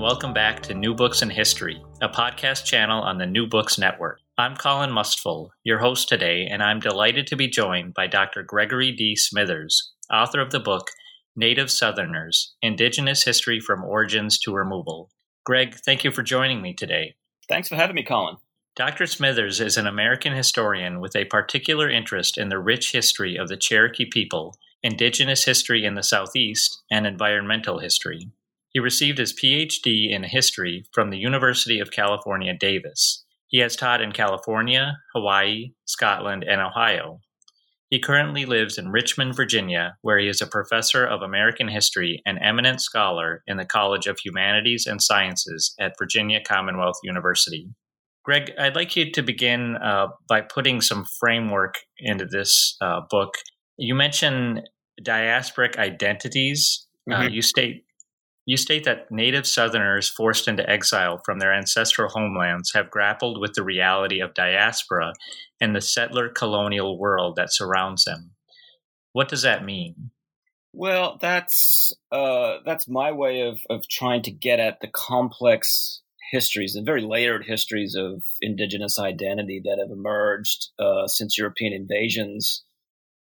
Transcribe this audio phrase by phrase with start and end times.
[0.00, 3.76] And welcome back to New Books in History, a podcast channel on the New Books
[3.76, 4.20] Network.
[4.38, 8.42] I'm Colin Mustful, your host today, and I'm delighted to be joined by Dr.
[8.42, 9.14] Gregory D.
[9.14, 10.86] Smithers, author of the book
[11.36, 15.10] Native Southerners Indigenous History from Origins to Removal.
[15.44, 17.14] Greg, thank you for joining me today.
[17.46, 18.36] Thanks for having me, Colin.
[18.76, 19.04] Dr.
[19.04, 23.58] Smithers is an American historian with a particular interest in the rich history of the
[23.58, 28.30] Cherokee people, indigenous history in the Southeast, and environmental history.
[28.72, 33.24] He received his PhD in history from the University of California, Davis.
[33.48, 37.20] He has taught in California, Hawaii, Scotland, and Ohio.
[37.88, 42.38] He currently lives in Richmond, Virginia, where he is a professor of American history and
[42.40, 47.68] eminent scholar in the College of Humanities and Sciences at Virginia Commonwealth University.
[48.24, 53.34] Greg, I'd like you to begin uh, by putting some framework into this uh, book.
[53.76, 54.62] You mention
[55.02, 56.86] diasporic identities.
[57.10, 57.22] Uh, mm-hmm.
[57.22, 57.82] Uh, you state
[58.50, 63.52] you state that native Southerners forced into exile from their ancestral homelands have grappled with
[63.54, 65.12] the reality of diaspora
[65.60, 68.32] and the settler colonial world that surrounds them.
[69.12, 70.10] What does that mean?
[70.72, 76.72] Well, that's uh, that's my way of, of trying to get at the complex histories,
[76.74, 82.64] the very layered histories of indigenous identity that have emerged uh, since European invasions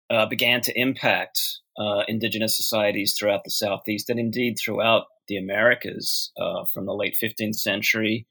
[0.08, 1.38] uh, began to impact
[1.78, 7.16] uh, indigenous societies throughout the Southeast and indeed throughout the Americas uh, from the late
[7.22, 8.26] 15th century,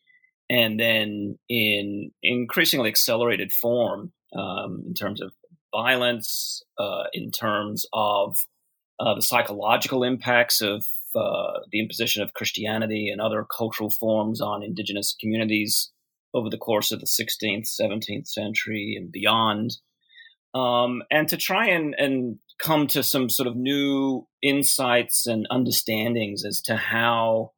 [0.49, 5.31] and then in increasingly accelerated form um, in terms of
[5.73, 8.37] violence, uh, in terms of
[8.99, 10.85] uh, the psychological impacts of
[11.15, 15.91] uh, the imposition of Christianity and other cultural forms on indigenous communities
[16.33, 19.77] over the course of the 16th, 17th century and beyond.
[20.53, 26.45] Um, and to try and, and come to some sort of new insights and understandings
[26.45, 27.51] as to how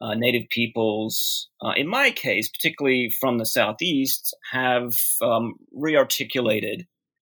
[0.00, 6.86] uh, Native peoples, uh, in my case, particularly from the Southeast, have um, rearticulated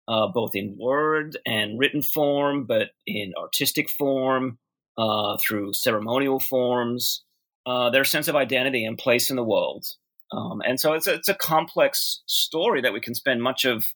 [0.08, 4.58] uh, both in word and written form, but in artistic form,
[4.98, 7.24] uh, through ceremonial forms,
[7.64, 9.86] uh, their sense of identity and place in the world.
[10.32, 13.86] Um, and so it's a, it's a complex story that we can spend much of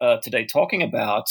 [0.00, 1.28] uh, today talking about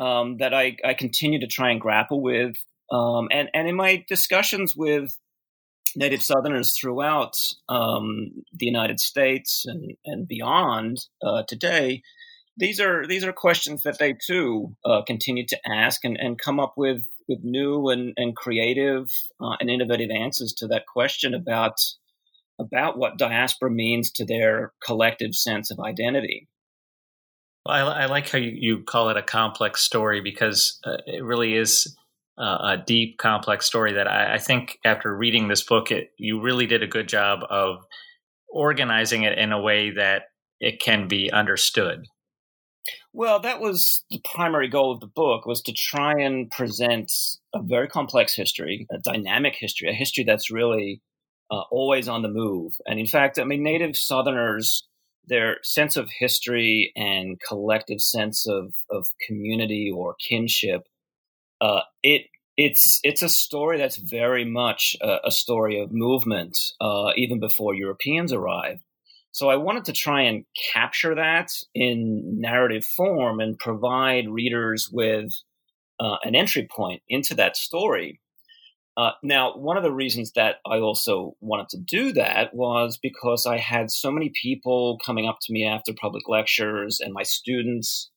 [0.00, 2.56] um, that I, I continue to try and grapple with.
[2.90, 5.16] Um, and, and in my discussions with
[5.94, 7.36] Native Southerners throughout
[7.68, 12.02] um, the United States and, and beyond uh, today,
[12.56, 16.60] these are these are questions that they too uh, continue to ask and, and come
[16.60, 19.08] up with with new and, and creative
[19.40, 21.80] uh, and innovative answers to that question about
[22.58, 26.48] about what diaspora means to their collective sense of identity.
[27.66, 31.54] I, I, like how you, you, call it a complex story because uh, it really
[31.54, 31.94] is
[32.38, 36.40] uh, a deep, complex story that I, I, think after reading this book, it, you
[36.40, 37.84] really did a good job of
[38.48, 40.24] organizing it in a way that
[40.58, 42.06] it can be understood.
[43.12, 47.12] Well, that was the primary goal of the book was to try and present
[47.54, 51.02] a very complex history, a dynamic history, a history that's really
[51.50, 52.74] uh, always on the move.
[52.86, 54.86] And in fact, I mean, native Southerners
[55.30, 60.82] their sense of history and collective sense of, of community or kinship,
[61.60, 62.22] uh, it
[62.56, 67.74] it's it's a story that's very much a, a story of movement, uh, even before
[67.74, 68.82] Europeans arrived.
[69.32, 75.32] So I wanted to try and capture that in narrative form and provide readers with
[76.00, 78.20] uh, an entry point into that story.
[78.96, 83.46] Uh, now, one of the reasons that I also wanted to do that was because
[83.46, 88.10] I had so many people coming up to me after public lectures and my students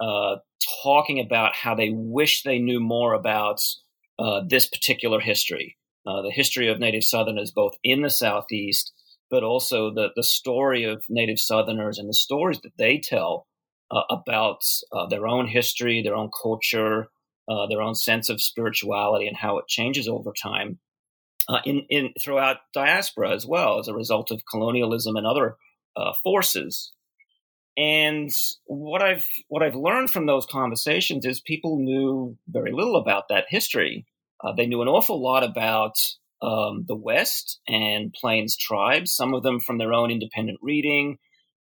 [0.00, 0.36] uh,
[0.82, 3.60] talking about how they wish they knew more about
[4.18, 5.76] uh, this particular history,
[6.06, 8.92] uh, the history of Native Southerners, both in the Southeast,
[9.30, 13.46] but also the, the story of Native Southerners and the stories that they tell
[13.90, 14.60] uh, about
[14.92, 17.08] uh, their own history, their own culture,
[17.48, 20.78] uh, their own sense of spirituality, and how it changes over time.
[21.64, 25.56] in, in throughout diaspora as well as a result of colonialism and other
[26.22, 26.92] forces
[27.78, 28.30] and
[28.66, 33.44] what I've what I've learned from those conversations is people knew very little about that
[33.48, 34.04] history.
[34.42, 35.94] Uh, they knew an awful lot about
[36.42, 39.12] um, the West and Plains tribes.
[39.14, 41.18] Some of them from their own independent reading.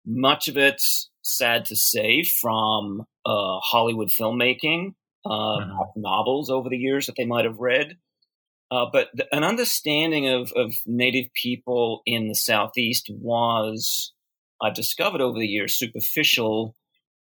[0.08, 0.82] Much of it,
[1.22, 4.96] sad to say, from uh, Hollywood filmmaking,
[5.26, 6.02] uh, mm-hmm.
[6.02, 7.98] novels over the years that they might have read.
[8.70, 14.14] Uh, but the, an understanding of, of Native people in the Southeast was
[14.62, 16.76] I've discovered over the years superficial,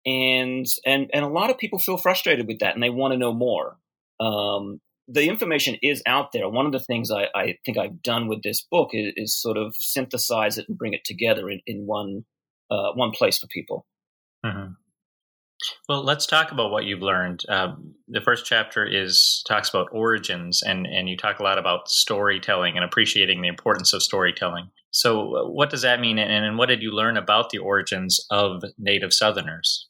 [0.04, 3.18] and and and a lot of people feel frustrated with that, and they want to
[3.18, 3.76] know more.
[4.18, 6.48] Um, the information is out there.
[6.48, 9.56] One of the things I, I think I've done with this book is, is, sort
[9.56, 12.24] of synthesize it and bring it together in, in one
[12.70, 13.86] uh, one place for people.
[14.44, 14.72] Mm-hmm.
[15.88, 17.44] Well, let's talk about what you've learned.
[17.48, 21.88] Um, the first chapter is talks about origins, and and you talk a lot about
[21.88, 24.70] storytelling and appreciating the importance of storytelling.
[24.90, 28.24] So, uh, what does that mean, and, and what did you learn about the origins
[28.30, 29.88] of Native Southerners?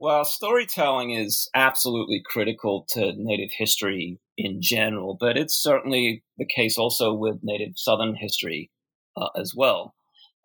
[0.00, 6.78] Well, storytelling is absolutely critical to Native history in general, but it's certainly the case
[6.78, 8.70] also with Native Southern history
[9.16, 9.94] uh, as well.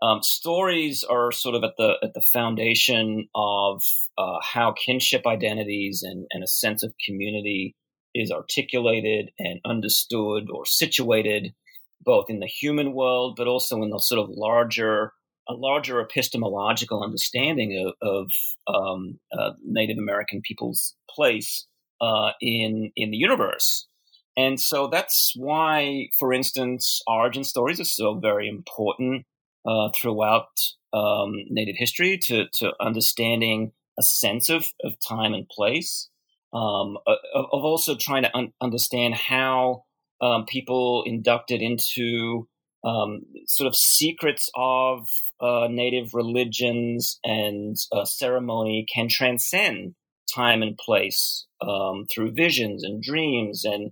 [0.01, 3.81] Um, stories are sort of at the at the foundation of
[4.17, 7.75] uh, how kinship identities and, and a sense of community
[8.13, 11.53] is articulated and understood or situated,
[12.01, 15.13] both in the human world, but also in the sort of larger
[15.49, 18.31] a larger epistemological understanding of, of
[18.73, 21.65] um, uh, Native American people's place
[22.01, 23.87] uh, in in the universe.
[24.35, 29.25] And so that's why, for instance, origin stories are so very important
[29.65, 30.49] uh, throughout
[30.93, 36.09] um, Native history to, to understanding a sense of, of time and place,
[36.53, 39.83] um, of, of, also trying to un- understand how
[40.21, 42.47] um, people inducted into
[42.83, 45.07] um, sort of secrets of
[45.39, 49.95] uh, Native religions and uh, ceremony can transcend
[50.33, 53.91] time and place um, through visions and dreams and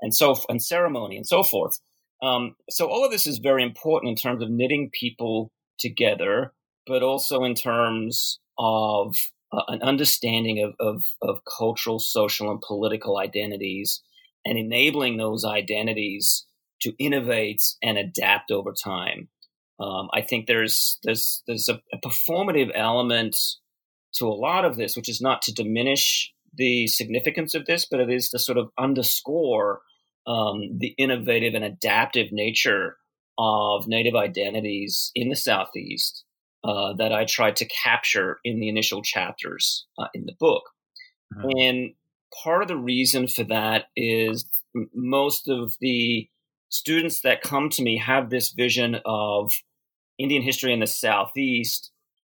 [0.00, 1.78] and so and ceremony and so forth.
[2.22, 6.52] Um, so all of this is very important in terms of knitting people together,
[6.86, 9.16] but also in terms of
[9.52, 14.02] uh, an understanding of, of, of cultural, social, and political identities
[14.44, 16.46] and enabling those identities
[16.80, 19.28] to innovate and adapt over time.
[19.78, 23.36] Um, I think there's there's there's a, a, performative element
[24.14, 27.98] to a lot of this, which is not to diminish the significance of this, but
[27.98, 29.80] it is to sort of underscore
[30.26, 32.96] um, the innovative and adaptive nature
[33.38, 36.24] of native identities in the Southeast
[36.64, 40.62] uh, that I tried to capture in the initial chapters uh, in the book.
[41.34, 41.48] Mm-hmm.
[41.58, 41.94] And
[42.42, 44.44] part of the reason for that is
[44.94, 46.28] most of the
[46.68, 49.52] students that come to me have this vision of
[50.18, 51.90] Indian history in the Southeast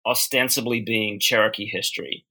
[0.06, 2.26] ostensibly being Cherokee history.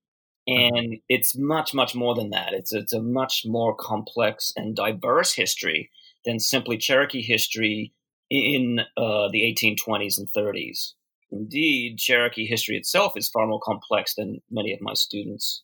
[0.46, 2.52] And it's much, much more than that.
[2.52, 5.90] It's it's a much more complex and diverse history
[6.24, 7.92] than simply Cherokee history
[8.30, 10.92] in uh, the 1820s and 30s.
[11.30, 15.62] Indeed, Cherokee history itself is far more complex than many of my students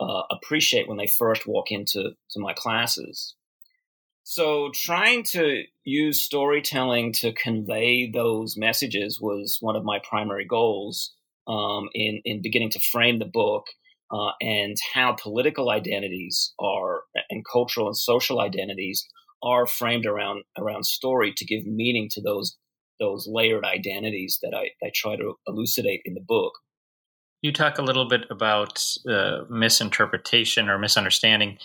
[0.00, 3.34] uh, appreciate when they first walk into to my classes.
[4.22, 11.14] So, trying to use storytelling to convey those messages was one of my primary goals
[11.48, 13.66] um, in in beginning to frame the book
[14.12, 19.06] uh, and how political identities are and cultural and social identities
[19.42, 22.56] are framed around around story to give meaning to those
[22.98, 26.52] those layered identities that I, I try to elucidate in the book.
[27.40, 31.58] You talk a little bit about uh, misinterpretation or misunderstanding,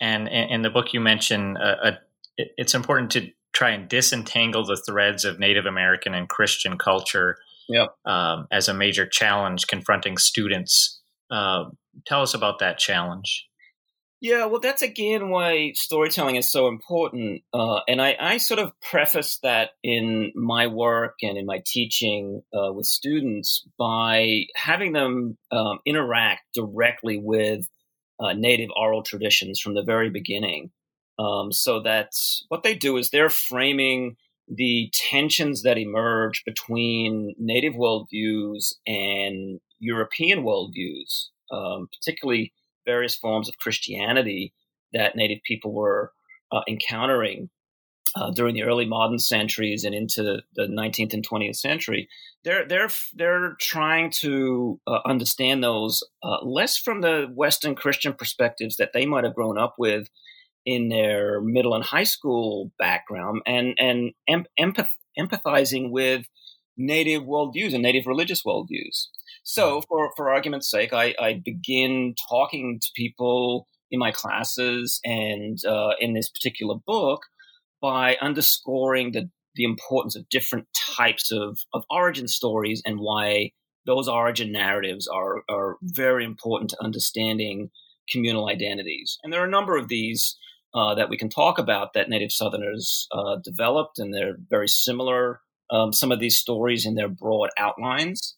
[0.00, 1.98] and in the book you mention uh, a,
[2.56, 7.36] it's important to try and disentangle the threads of Native American and Christian culture
[7.68, 7.88] yep.
[8.04, 11.00] um, as a major challenge confronting students.
[11.30, 11.64] Uh,
[12.06, 13.46] tell us about that challenge.
[14.20, 17.42] Yeah, well, that's again why storytelling is so important.
[17.52, 22.42] Uh, and I, I, sort of preface that in my work and in my teaching
[22.52, 27.68] uh, with students by having them um, interact directly with
[28.18, 30.72] uh, native oral traditions from the very beginning.
[31.20, 32.10] Um, so that
[32.48, 34.16] what they do is they're framing
[34.48, 42.52] the tensions that emerge between native worldviews and European worldviews, um, particularly
[42.86, 44.54] various forms of Christianity
[44.92, 46.12] that native people were
[46.50, 47.50] uh, encountering
[48.16, 52.08] uh, during the early modern centuries and into the 19th and 20th century,
[52.44, 58.76] they're they're they're trying to uh, understand those uh, less from the Western Christian perspectives
[58.76, 60.08] that they might have grown up with
[60.64, 66.26] in their middle and high school background, and and em- empath- empathizing with
[66.76, 69.08] native worldviews and native religious worldviews.
[69.48, 75.58] So, for for argument's sake, I, I begin talking to people in my classes and
[75.64, 77.22] uh, in this particular book
[77.80, 80.66] by underscoring the, the importance of different
[80.98, 83.52] types of, of origin stories and why
[83.86, 87.70] those origin narratives are, are very important to understanding
[88.10, 89.16] communal identities.
[89.24, 90.36] And there are a number of these
[90.74, 95.40] uh, that we can talk about that Native Southerners uh, developed, and they're very similar.
[95.70, 98.36] Um, some of these stories in their broad outlines,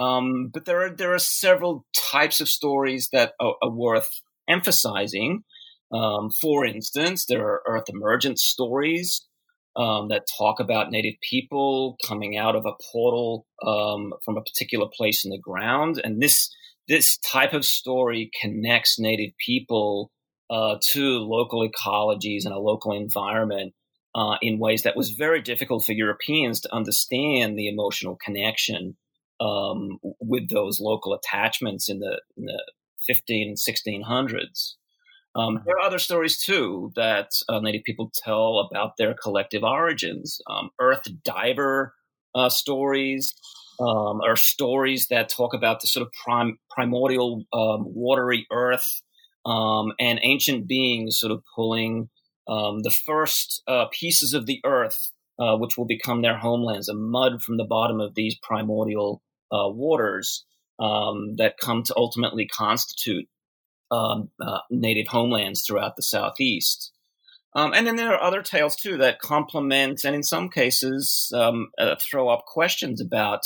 [0.00, 5.44] um, but there are there are several types of stories that are, are worth emphasizing.
[5.92, 9.26] Um, for instance, there are Earth emergence stories
[9.76, 14.86] um, that talk about Native people coming out of a portal um, from a particular
[14.90, 16.50] place in the ground, and this
[16.88, 20.10] this type of story connects Native people
[20.48, 23.74] uh, to local ecologies and a local environment
[24.14, 28.96] uh, in ways that was very difficult for Europeans to understand the emotional connection
[29.40, 32.62] um, with those local attachments in the, in the
[33.06, 34.74] 15 1600s.
[35.34, 35.64] Um, mm-hmm.
[35.64, 40.40] there are other stories too that uh, Native people tell about their collective origins.
[40.50, 41.94] Um, Earth diver
[42.34, 43.34] uh, stories
[43.80, 49.02] um, are stories that talk about the sort of prim- primordial um, watery earth
[49.46, 52.10] um, and ancient beings sort of pulling
[52.46, 56.94] um, the first uh, pieces of the earth, uh, which will become their homelands, a
[56.94, 60.44] mud from the bottom of these primordial uh, waters
[60.78, 63.28] that come to ultimately constitute
[63.90, 66.92] um, uh, native homelands throughout the southeast.
[67.54, 71.70] Um, and then there are other tales too that complement and in some cases um,
[71.78, 73.42] uh, throw up questions about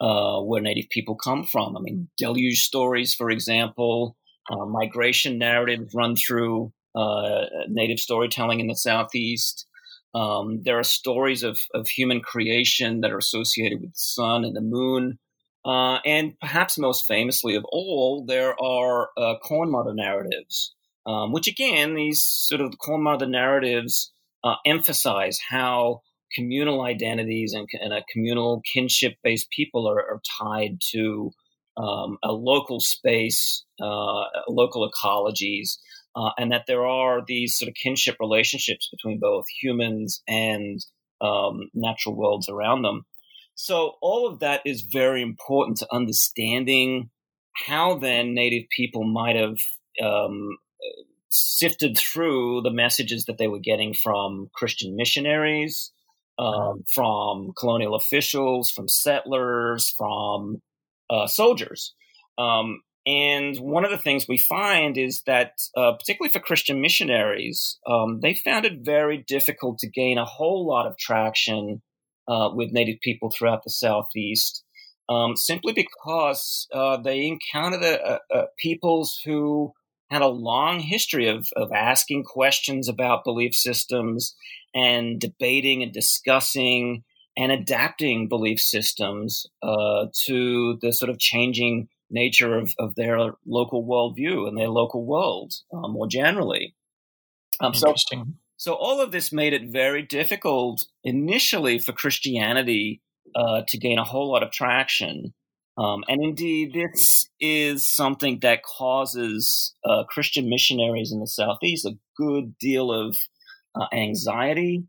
[0.00, 1.76] uh, where native people come from.
[1.76, 4.16] I mean, deluge stories, for example,
[4.50, 9.66] uh, migration narratives run through uh, native storytelling in the southeast.
[10.14, 14.54] Um, there are stories of, of human creation that are associated with the sun and
[14.54, 15.18] the moon.
[15.64, 20.74] Uh, and perhaps most famously of all, there are uh, corn mother narratives,
[21.06, 24.12] um, which again, these sort of corn mother narratives
[24.44, 26.00] uh, emphasize how
[26.34, 31.30] communal identities and, and a communal kinship based people are, are, tied to
[31.76, 35.78] um, a local space, uh, local ecologies,
[36.16, 40.80] uh, and that there are these sort of kinship relationships between both humans and
[41.20, 43.04] um, natural worlds around them.
[43.54, 47.10] So all of that is very important to understanding
[47.54, 49.58] how then Native people might have
[50.02, 50.56] um,
[51.28, 55.92] sifted through the messages that they were getting from Christian missionaries,
[56.38, 60.62] um, from colonial officials, from settlers, from
[61.10, 61.94] uh, soldiers.
[62.38, 67.78] Um, and one of the things we find is that, uh, particularly for Christian missionaries,
[67.86, 71.82] um, they found it very difficult to gain a whole lot of traction
[72.28, 74.64] uh, with Native people throughout the Southeast,
[75.08, 79.72] um, simply because uh, they encountered a, a, peoples who
[80.10, 84.34] had a long history of, of asking questions about belief systems
[84.74, 87.02] and debating and discussing
[87.36, 93.84] and adapting belief systems uh, to the sort of changing nature of, of their local
[93.86, 96.74] worldview and their local world uh, more generally.
[97.60, 98.24] Um, Interesting.
[98.26, 103.02] So, so all of this made it very difficult initially for Christianity
[103.34, 105.34] uh, to gain a whole lot of traction.
[105.76, 111.98] Um, and indeed, this is something that causes uh, Christian missionaries in the Southeast a
[112.16, 113.16] good deal of
[113.74, 114.84] uh, anxiety.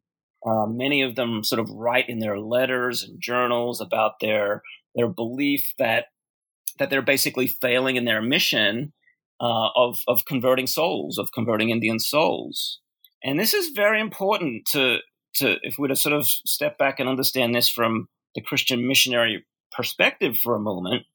[0.45, 4.61] Uh, many of them sort of write in their letters and journals about their
[4.93, 6.09] their belief that
[6.77, 8.93] that they're basically failing in their mission
[9.41, 12.81] uh, of of converting souls, of converting Indian souls.
[13.23, 14.97] And this is very important to,
[15.35, 18.87] to if we were to sort of step back and understand this from the Christian
[18.87, 21.05] missionary perspective for a moment,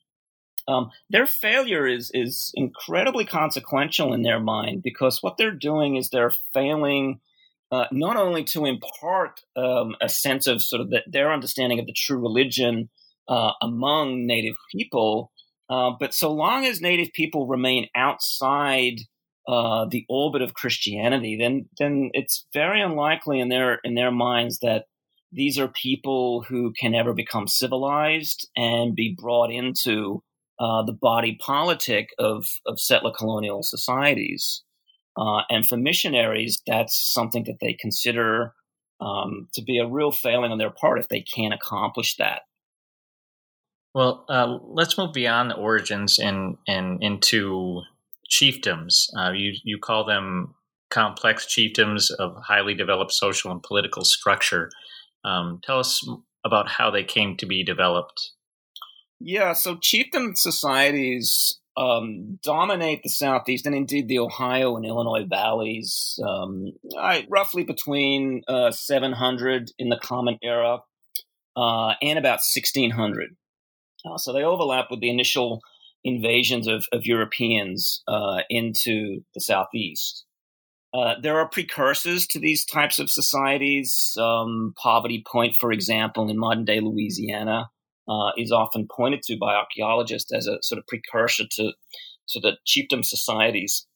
[0.69, 6.11] um, their failure is is incredibly consequential in their mind because what they're doing is
[6.11, 7.21] they're failing
[7.73, 11.87] uh, not only to impart um, a sense of sort of the, their understanding of
[11.87, 12.89] the true religion
[13.29, 15.33] uh, among Native people,
[15.69, 19.01] uh, but so long as Native people remain outside
[19.49, 24.59] uh, the orbit of Christianity, then then it's very unlikely in their in their minds
[24.59, 24.85] that
[25.33, 30.23] these are people who can ever become civilized and be brought into
[30.61, 34.63] uh, the body politic of of settler colonial societies.
[35.17, 38.53] Uh, and for missionaries, that's something that they consider
[39.01, 42.43] um, to be a real failing on their part if they can't accomplish that.
[43.95, 47.83] Well, uh, let's move beyond the origins and and into
[48.31, 49.09] chiefdoms.
[49.17, 50.55] Uh, you you call them
[50.91, 54.71] complex chiefdoms of highly developed social and political structure.
[55.25, 56.07] Um, tell us
[56.45, 58.31] about how they came to be developed.
[59.21, 66.19] Yeah, so chiefdom societies um, dominate the southeast and indeed the Ohio and Illinois valleys,
[66.27, 70.79] um, I, roughly between uh, 700 in the Common Era
[71.57, 73.37] uh, and about 1600.
[74.05, 75.61] Uh, so they overlap with the initial
[76.05, 80.25] invasions of, of Europeans uh, into the southeast.
[80.95, 84.17] Uh, there are precursors to these types of societies.
[84.19, 87.69] Um, Poverty Point, for example, in modern day Louisiana,
[88.09, 91.73] uh, is often pointed to by archaeologists as a sort of precursor to,
[92.31, 93.87] to the chiefdom societies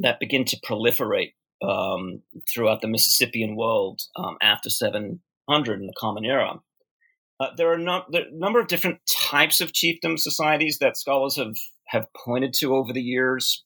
[0.00, 6.24] that begin to proliferate um, throughout the Mississippian world um, after 700 in the Common
[6.24, 6.60] Era.
[7.42, 11.56] Uh, there are no, a number of different types of chiefdom societies that scholars have,
[11.86, 13.64] have pointed to over the years.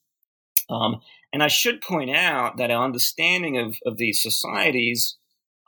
[0.70, 5.18] Um, and I should point out that our understanding of, of these societies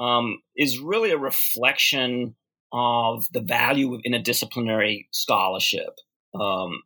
[0.01, 2.35] um, is really a reflection
[2.73, 5.99] of the value of interdisciplinary scholarship.
[6.35, 6.83] Um,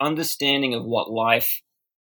[0.00, 1.60] understanding of what life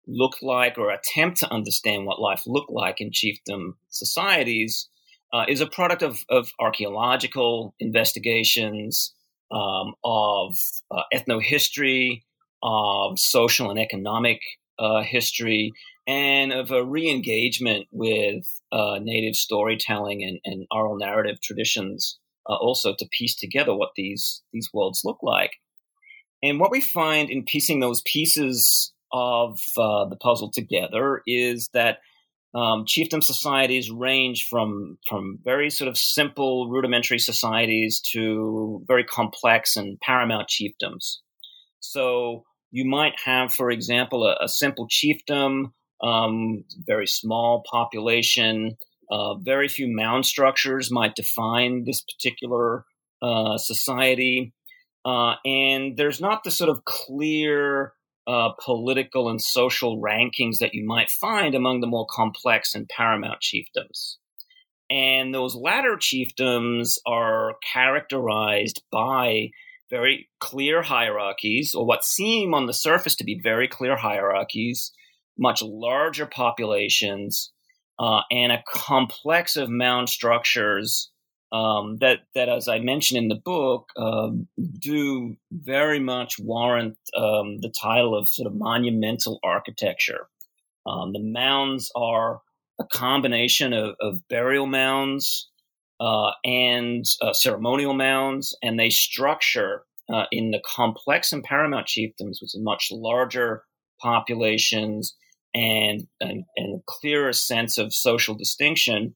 [0.06, 4.88] looked like, or attempt to understand what life looked like in chiefdom societies,
[5.32, 9.14] uh, is a product of, of archaeological investigations,
[9.50, 10.56] um, of
[10.90, 12.22] uh, ethnohistory,
[12.62, 14.40] of social and economic
[14.78, 15.72] uh, history,
[16.06, 22.18] and of a re engagement with uh, native storytelling and, and, oral narrative traditions,
[22.48, 25.52] uh, also to piece together what these, these worlds look like.
[26.42, 31.98] And what we find in piecing those pieces of uh, the puzzle together is that
[32.54, 39.76] um, chiefdom societies range from from very sort of simple rudimentary societies to very complex
[39.76, 41.18] and paramount chiefdoms.
[41.80, 48.76] So you might have, for example, a, a simple chiefdom, um, very small population,
[49.10, 52.84] uh, very few mound structures might define this particular
[53.22, 54.52] uh, society,
[55.04, 57.92] uh, and there's not the sort of clear
[58.26, 63.38] uh, political and social rankings that you might find among the more complex and paramount
[63.40, 64.16] chiefdoms.
[64.90, 69.50] And those latter chiefdoms are characterized by
[69.90, 74.92] very clear hierarchies, or what seem on the surface to be very clear hierarchies,
[75.38, 77.52] much larger populations,
[77.98, 81.10] uh, and a complex of mound structures
[81.52, 87.60] um, that that, as I mentioned in the book, um, do very much warrant um,
[87.60, 90.26] the title of sort of monumental architecture.
[90.86, 92.40] Um, the mounds are
[92.78, 95.48] a combination of, of burial mounds
[96.00, 99.82] uh, and uh, ceremonial mounds, and they structure
[100.12, 103.62] uh, in the complex and paramount chiefdoms with much larger
[104.00, 105.16] populations
[105.54, 109.14] and, and, and clearer sense of social distinction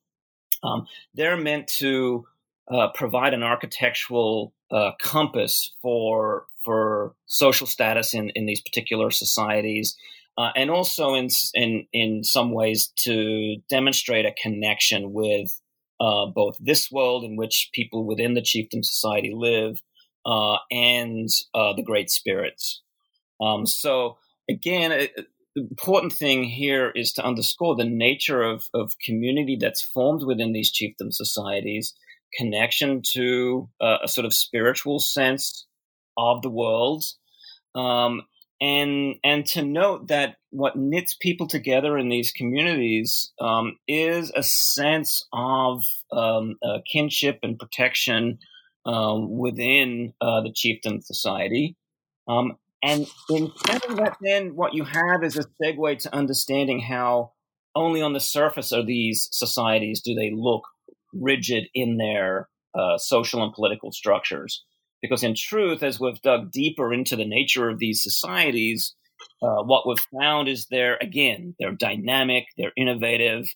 [0.62, 2.26] um, they're meant to
[2.70, 9.96] uh, provide an architectural uh, compass for for social status in, in these particular societies,
[10.36, 15.60] uh, and also in, in in some ways to demonstrate a connection with
[16.00, 19.82] uh, both this world in which people within the chieftain society live
[20.24, 22.82] uh, and uh, the great spirits.
[23.40, 25.26] Um, so again, the
[25.60, 30.72] important thing here is to underscore the nature of, of community that's formed within these
[30.72, 31.94] chiefdom societies,
[32.36, 35.66] connection to uh, a sort of spiritual sense
[36.16, 37.04] of the world,
[37.74, 38.22] um,
[38.60, 44.42] and and to note that what knits people together in these communities um, is a
[44.42, 48.38] sense of um, uh, kinship and protection
[48.84, 51.76] um, within uh, the chieftain society.
[52.82, 57.32] And in saying that, then what you have is a segue to understanding how
[57.74, 60.62] only on the surface of these societies do they look
[61.12, 64.64] rigid in their uh, social and political structures.
[65.02, 68.94] Because in truth, as we've dug deeper into the nature of these societies,
[69.42, 73.46] uh, what we've found is they're, again, they're dynamic, they're innovative,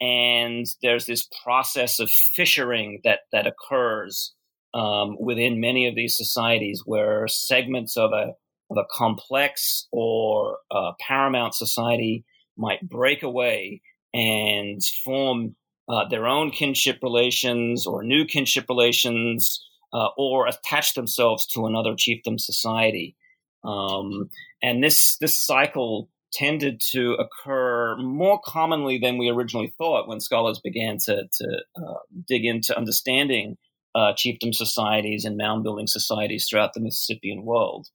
[0.00, 4.34] and there's this process of fissuring that, that occurs
[4.74, 8.34] um, within many of these societies where segments of a
[8.70, 12.24] of a complex or uh, paramount society
[12.56, 13.80] might break away
[14.12, 15.54] and form
[15.88, 21.92] uh, their own kinship relations or new kinship relations uh, or attach themselves to another
[21.92, 23.16] chiefdom society.
[23.64, 24.28] Um,
[24.62, 30.60] and this this cycle tended to occur more commonly than we originally thought when scholars
[30.62, 31.94] began to, to uh,
[32.26, 33.56] dig into understanding
[33.94, 37.88] uh, chiefdom societies and mound building societies throughout the Mississippian world.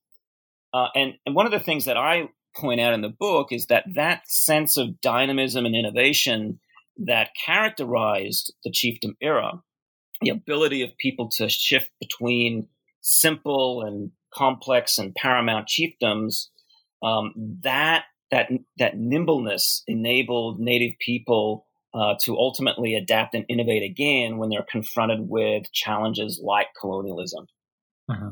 [0.73, 3.67] Uh, and, and one of the things that I point out in the book is
[3.67, 6.59] that that sense of dynamism and innovation
[6.97, 9.61] that characterized the chiefdom era,
[10.21, 12.67] the ability of people to shift between
[13.01, 16.47] simple and complex and paramount chiefdoms,
[17.01, 17.33] um,
[17.63, 24.49] that that that nimbleness enabled Native people uh, to ultimately adapt and innovate again when
[24.49, 27.45] they're confronted with challenges like colonialism.
[28.09, 28.31] Uh-huh.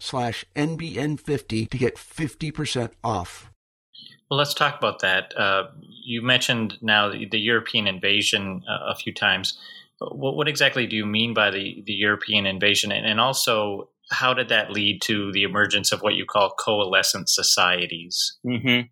[0.00, 3.50] slash NBN50 to get 50% off.
[4.30, 5.36] Well, let's talk about that.
[5.36, 5.64] Uh,
[6.04, 9.58] you mentioned now the, the European invasion uh, a few times.
[9.98, 12.90] What, what, exactly do you mean by the, the European invasion?
[12.90, 17.28] And, and also, how did that lead to the emergence of what you call coalescent
[17.28, 18.36] societies?
[18.44, 18.88] Mm-hmm.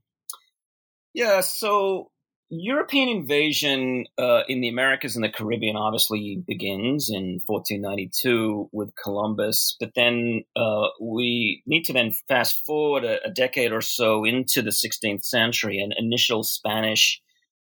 [1.13, 2.11] Yeah, so
[2.51, 9.77] European invasion uh, in the Americas and the Caribbean obviously begins in 1492 with Columbus,
[9.81, 14.61] but then uh, we need to then fast forward a, a, decade or so into
[14.61, 17.21] the 16th century and initial Spanish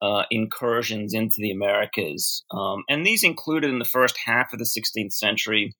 [0.02, 2.44] uh, incursions into the Americas.
[2.50, 5.74] Um, and these included in the first half of the 16th century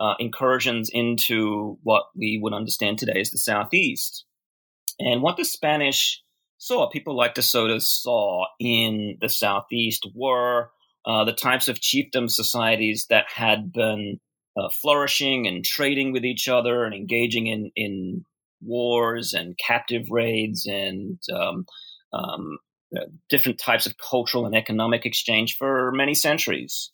[0.00, 4.24] uh, incursions into what we would understand today as the Southeast.
[4.98, 6.23] And what the Spanish
[6.64, 10.70] saw, people like DeSoto saw in the Southeast were
[11.04, 14.18] uh, the types of chiefdom societies that had been
[14.56, 18.24] uh, flourishing and trading with each other and engaging in, in
[18.62, 21.66] wars and captive raids and um,
[22.14, 22.58] um,
[22.96, 26.90] uh, different types of cultural and economic exchange for many centuries.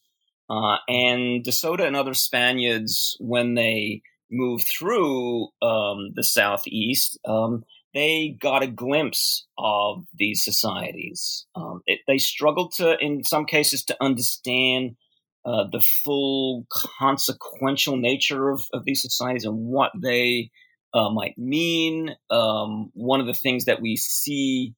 [0.49, 4.03] Uh, and DeSoto and other Spaniards, when they
[4.33, 7.63] moved through um, the Southeast, um,
[7.95, 11.47] they got a glimpse of these societies.
[11.55, 14.97] Um, it, they struggled to, in some cases, to understand
[15.45, 16.67] uh, the full
[16.99, 20.51] consequential nature of, of, these societies and what they
[20.93, 22.15] uh, might mean.
[22.29, 24.75] Um, one of the things that we see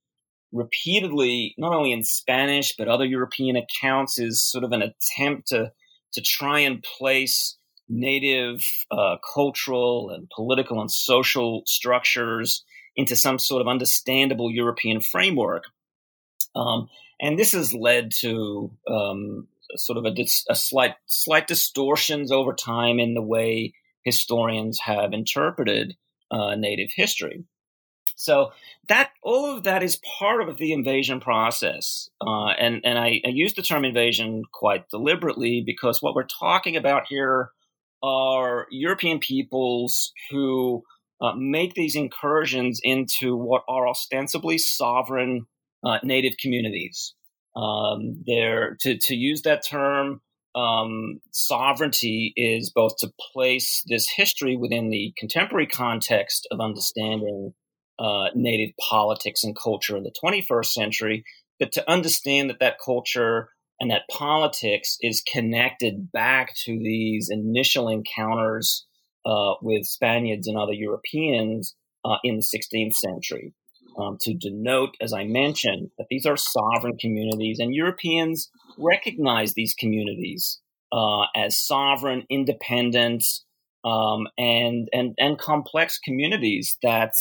[0.53, 5.72] repeatedly, not only in Spanish but other European accounts, is sort of an attempt to
[6.12, 7.57] to try and place
[7.88, 12.64] native uh, cultural and political and social structures
[12.96, 15.64] into some sort of understandable European framework.
[16.55, 16.88] Um,
[17.20, 20.14] and this has led to um, sort of a,
[20.50, 23.72] a, slight slight distortions over time in the way
[24.05, 25.96] historians have interpreted
[26.31, 27.44] uh, Native history.
[28.16, 28.52] So
[28.88, 33.28] that all of that is part of the invasion process, uh, and and I, I,
[33.28, 37.50] use the term invasion quite deliberately because what we're talking about here
[38.02, 40.83] are European peoples who
[41.22, 45.46] uh, make these incursions into what are ostensibly sovereign
[45.85, 47.14] uh, native communities.
[47.54, 50.20] Um, there, to, to use that term,
[50.54, 57.54] um, sovereignty is both to place this history within the contemporary context of understanding
[57.98, 61.24] uh, native politics and culture in the 21st century,
[61.61, 67.88] but to understand that that culture and that politics is connected back to these initial
[67.88, 68.87] encounters
[69.24, 73.54] uh, with Spaniards and other Europeans uh, in the 16th century.
[73.98, 79.74] Um, to denote, as I mentioned, that these are sovereign communities, and Europeans recognize these
[79.74, 80.61] communities
[80.92, 83.24] uh, as sovereign, independent,
[83.85, 87.12] um, and and and complex communities that,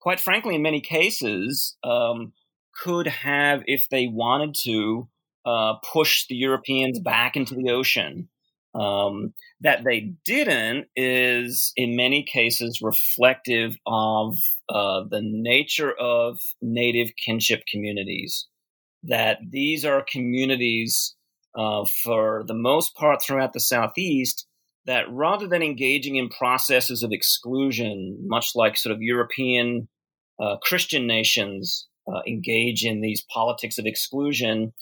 [0.00, 2.32] quite frankly, in many cases, um,
[2.82, 5.08] could have, if they wanted to,
[5.44, 8.28] uh, push the Europeans back into the ocean.
[8.78, 14.38] Um, that they didn't is, in many cases, reflective of
[14.68, 18.46] uh, the nature of native kinship communities.
[19.02, 21.16] That these are communities,
[21.56, 24.46] uh, for the most part, throughout the Southeast,
[24.86, 29.88] that rather than engaging in processes of exclusion, much like sort of European
[30.40, 34.72] uh, Christian nations uh, engage in these politics of exclusion,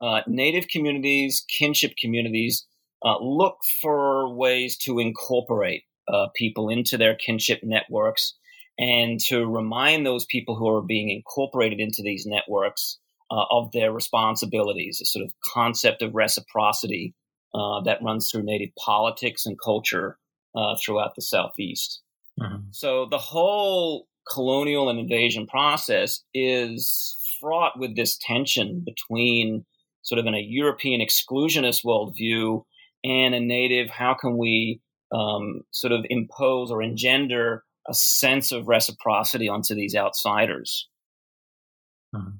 [0.00, 2.66] uh, Native communities, kinship communities
[3.04, 8.34] uh, look for ways to incorporate uh, people into their kinship networks
[8.78, 12.98] and to remind those people who are being incorporated into these networks
[13.30, 17.14] uh, of their responsibilities, a sort of concept of reciprocity
[17.54, 20.18] uh, that runs through Native politics and culture
[20.54, 22.02] uh, throughout the Southeast.
[22.40, 22.68] Mm-hmm.
[22.70, 29.64] So the whole colonial and invasion process is fraught with this tension between
[30.02, 32.62] sort of in a European exclusionist worldview
[33.04, 34.80] and a native, how can we
[35.12, 40.88] um, sort of impose or engender a sense of reciprocity onto these outsiders?
[42.14, 42.36] Mm-hmm.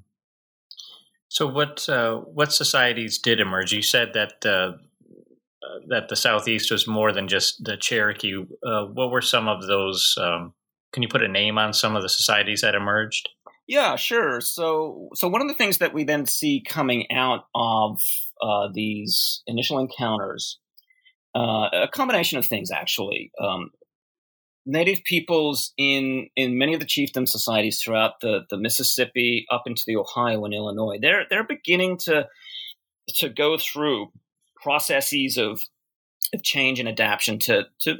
[1.29, 3.71] So, what uh, what societies did emerge?
[3.71, 4.77] You said that uh,
[5.87, 8.35] that the Southeast was more than just the Cherokee.
[8.65, 10.15] Uh, what were some of those?
[10.19, 10.53] Um,
[10.93, 13.29] can you put a name on some of the societies that emerged?
[13.67, 14.39] Yeah, sure.
[14.39, 17.99] So, so one of the things that we then see coming out of
[18.41, 20.59] uh, these initial encounters,
[21.35, 23.31] uh, a combination of things actually.
[23.41, 23.71] Um,
[24.69, 29.83] Native peoples in in many of the chiefdom societies throughout the, the Mississippi up into
[29.87, 32.27] the Ohio and Illinois, they're they're beginning to
[33.15, 34.11] to go through
[34.61, 35.61] processes of,
[36.33, 37.97] of change and adaptation to, to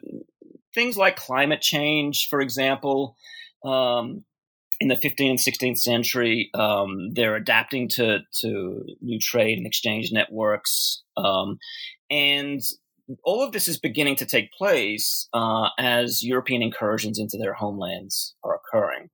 [0.74, 3.16] things like climate change, for example.
[3.64, 4.26] Um,
[4.80, 10.12] in the 15th and 16th century, um, they're adapting to, to new trade and exchange
[10.12, 11.04] networks.
[11.16, 11.58] Um,
[12.10, 12.62] and
[13.24, 18.36] all of this is beginning to take place uh, as European incursions into their homelands
[18.44, 19.10] are occurring.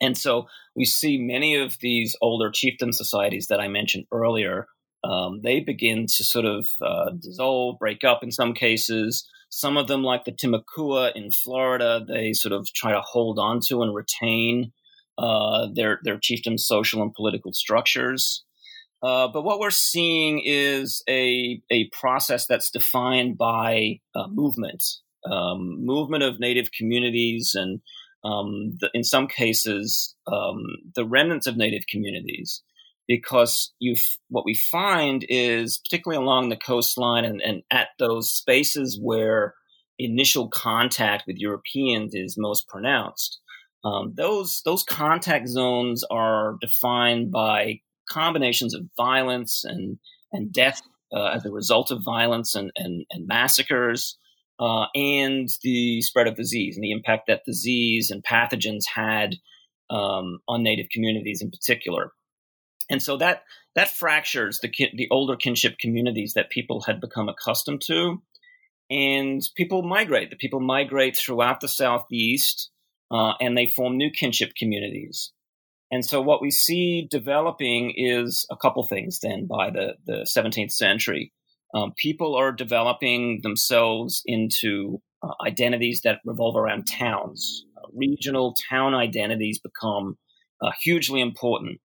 [0.00, 4.66] And so we see many of these older chieftain societies that I mentioned earlier
[5.02, 9.26] um, they begin to sort of uh, dissolve, break up in some cases.
[9.48, 13.60] Some of them, like the Timucua in Florida, they sort of try to hold on
[13.68, 14.72] to and retain
[15.20, 18.44] uh, their their chiefdom social and political structures.
[19.02, 24.82] Uh, but what we're seeing is a a process that's defined by uh, movement,
[25.30, 27.80] um, movement of native communities, and
[28.24, 30.62] um, the, in some cases, um,
[30.94, 32.62] the remnants of native communities
[33.06, 33.96] because you
[34.28, 39.54] what we find is particularly along the coastline and, and at those spaces where
[39.98, 43.40] initial contact with Europeans is most pronounced.
[43.84, 49.98] Um, those those contact zones are defined by combinations of violence and
[50.32, 54.18] and death uh, as a result of violence and and, and massacres,
[54.58, 59.36] uh, and the spread of disease and the impact that disease and pathogens had
[59.88, 62.12] um, on native communities in particular.
[62.90, 67.82] And so that that fractures the the older kinship communities that people had become accustomed
[67.86, 68.20] to,
[68.90, 70.30] and people migrate.
[70.30, 72.70] The people migrate throughout the southeast,
[73.10, 75.32] uh, and they form new kinship communities.
[75.90, 79.18] And so what we see developing is a couple things.
[79.20, 81.32] Then by the the 17th century,
[81.74, 87.64] um, people are developing themselves into uh, identities that revolve around towns.
[87.76, 90.16] Uh, regional town identities become
[90.62, 91.80] uh, hugely important.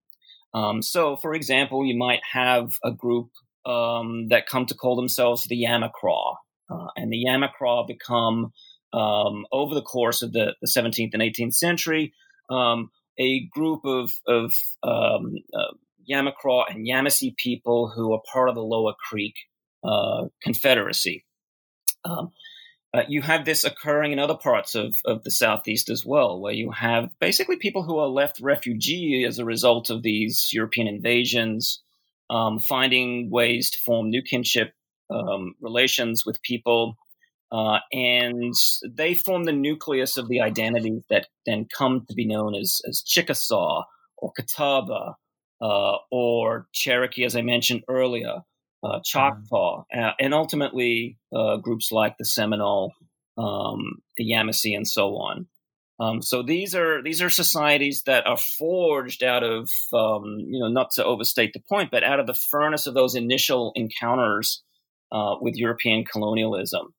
[0.53, 3.29] Um, so, for example, you might have a group
[3.65, 6.35] um, that come to call themselves the Yamacraw,
[6.69, 8.53] uh, and the Yamacraw become,
[8.93, 12.13] um, over the course of the, the 17th and 18th century,
[12.49, 15.73] um, a group of, of um, uh,
[16.09, 19.35] Yamacraw and Yamasee people who are part of the Lower Creek
[19.83, 21.25] uh, Confederacy.
[22.03, 22.31] Um,
[22.95, 26.53] uh, you have this occurring in other parts of, of the southeast as well, where
[26.53, 31.83] you have basically people who are left refugee as a result of these European invasions,
[32.29, 34.73] um, finding ways to form new kinship
[35.09, 36.97] um, relations with people.
[37.55, 38.53] Uh, and
[38.85, 43.01] they form the nucleus of the identities that then come to be known as, as
[43.01, 43.83] Chickasaw
[44.17, 45.15] or Catawba
[45.61, 48.41] uh, or Cherokee, as I mentioned earlier
[48.83, 52.93] uh, Choctaw, uh, and ultimately uh, groups like the Seminole,
[53.37, 55.47] um, the Yamasee, and so on.
[55.97, 60.67] Um, so these are these are societies that are forged out of um, you know
[60.67, 64.61] not to overstate the point, but out of the furnace of those initial encounters
[65.13, 66.93] uh, with European colonialism.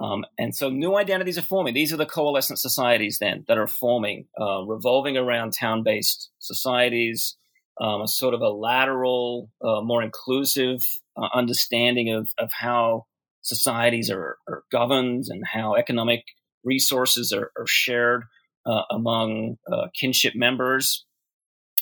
[0.00, 1.74] Um, and so new identities are forming.
[1.74, 7.36] These are the coalescent societies then that are forming, uh, revolving around town-based societies
[7.80, 10.80] um, a sort of a lateral, uh, more inclusive
[11.16, 13.06] uh, understanding of, of how
[13.42, 16.24] societies are, are, governed and how economic
[16.64, 18.24] resources are, are shared
[18.66, 21.04] uh, among uh, kinship members.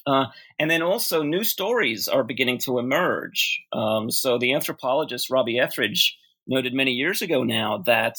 [0.06, 0.26] Uh,
[0.58, 3.60] and then also new stories are beginning to emerge.
[3.72, 8.16] Um, so the anthropologist Robbie Ethridge noted many years ago now that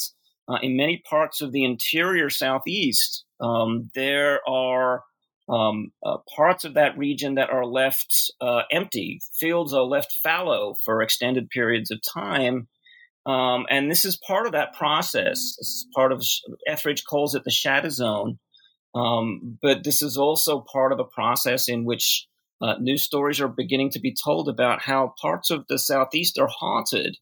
[0.48, 5.04] uh, in many parts of the interior southeast, um, there are
[5.50, 9.20] um, uh, parts of that region that are left uh, empty.
[9.40, 12.68] Fields are left fallow for extended periods of time.
[13.26, 15.56] Um, and this is part of that process.
[15.58, 16.24] This is part of,
[16.68, 18.40] Ethridge calls it the shatter zone.
[18.96, 22.26] Um, but this is also part of a process in which
[22.62, 26.50] uh, new stories are beginning to be told about how parts of the Southeast are
[26.50, 27.18] haunted.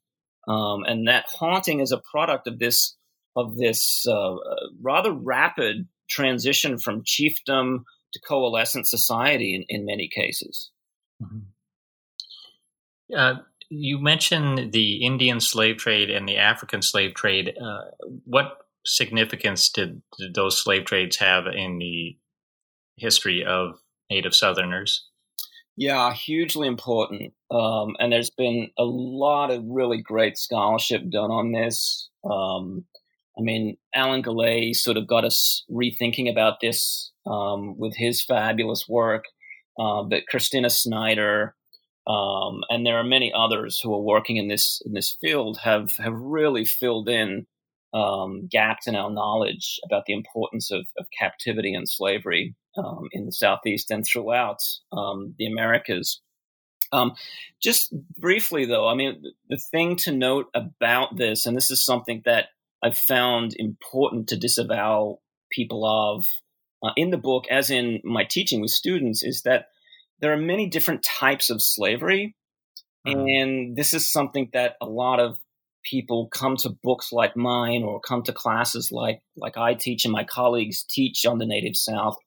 [0.48, 2.96] Um, and that haunting is a product of this
[3.36, 4.36] of this uh,
[4.82, 7.80] rather rapid transition from chiefdom
[8.14, 10.72] to coalescent society in, in many cases.
[11.22, 11.40] Mm-hmm.
[13.16, 17.54] Uh, you mentioned the Indian slave trade and the African slave trade.
[17.62, 17.82] Uh,
[18.26, 22.18] what significance did, did, those slave trades have in the
[22.96, 23.80] history of
[24.10, 25.10] Native Southerners?
[25.78, 27.34] Yeah, hugely important.
[27.52, 32.10] Um, and there's been a lot of really great scholarship done on this.
[32.24, 32.86] Um,
[33.38, 38.88] I mean, Alan Gallay sort of got us rethinking about this um, with his fabulous
[38.88, 39.26] work.
[39.78, 41.54] Uh, but Christina Snyder,
[42.08, 45.90] um, and there are many others who are working in this in this field have
[46.00, 47.46] have really filled in
[47.94, 53.26] um, gaps in our knowledge about the importance of, of captivity and slavery um, in
[53.26, 54.62] the southeast and throughout
[54.92, 56.22] um, the Americas.
[56.92, 57.16] Um,
[57.62, 62.22] just briefly, though, I mean, the thing to note about this, and this is something
[62.26, 62.48] that
[62.84, 65.20] I've found important to disavow
[65.52, 66.26] people of
[66.84, 69.68] uh, in the book, as in my teaching with students, is that
[70.20, 72.36] there are many different types of slavery.
[73.08, 73.20] Mm-hmm.
[73.20, 75.38] And this is something that a lot of
[75.84, 80.12] people come to books like mine or come to classes like, like I teach and
[80.12, 82.18] my colleagues teach on the Native South,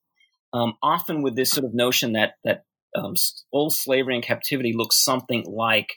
[0.52, 2.64] um, often with this sort of notion that, that
[2.96, 3.14] um,
[3.52, 5.94] old slavery and captivity looks something like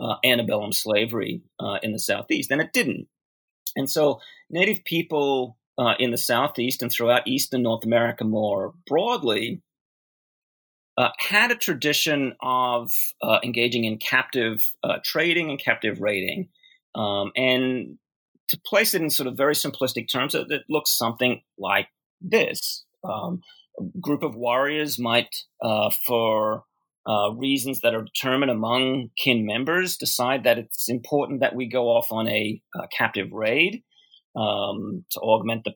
[0.00, 2.50] uh, antebellum slavery uh, in the Southeast.
[2.50, 3.06] And it didn't.
[3.76, 9.62] And so Native people uh, in the Southeast and throughout Eastern North America more broadly
[10.96, 16.48] uh, had a tradition of uh, engaging in captive uh, trading and captive raiding.
[16.94, 17.98] Um, and
[18.48, 21.88] to place it in sort of very simplistic terms, it, it looks something like
[22.20, 22.84] this.
[23.02, 23.42] Um,
[24.00, 26.64] group of warriors might, uh, for
[27.06, 31.88] uh, reasons that are determined among kin members, decide that it's important that we go
[31.88, 33.82] off on a, a captive raid
[34.36, 35.74] um, to augment the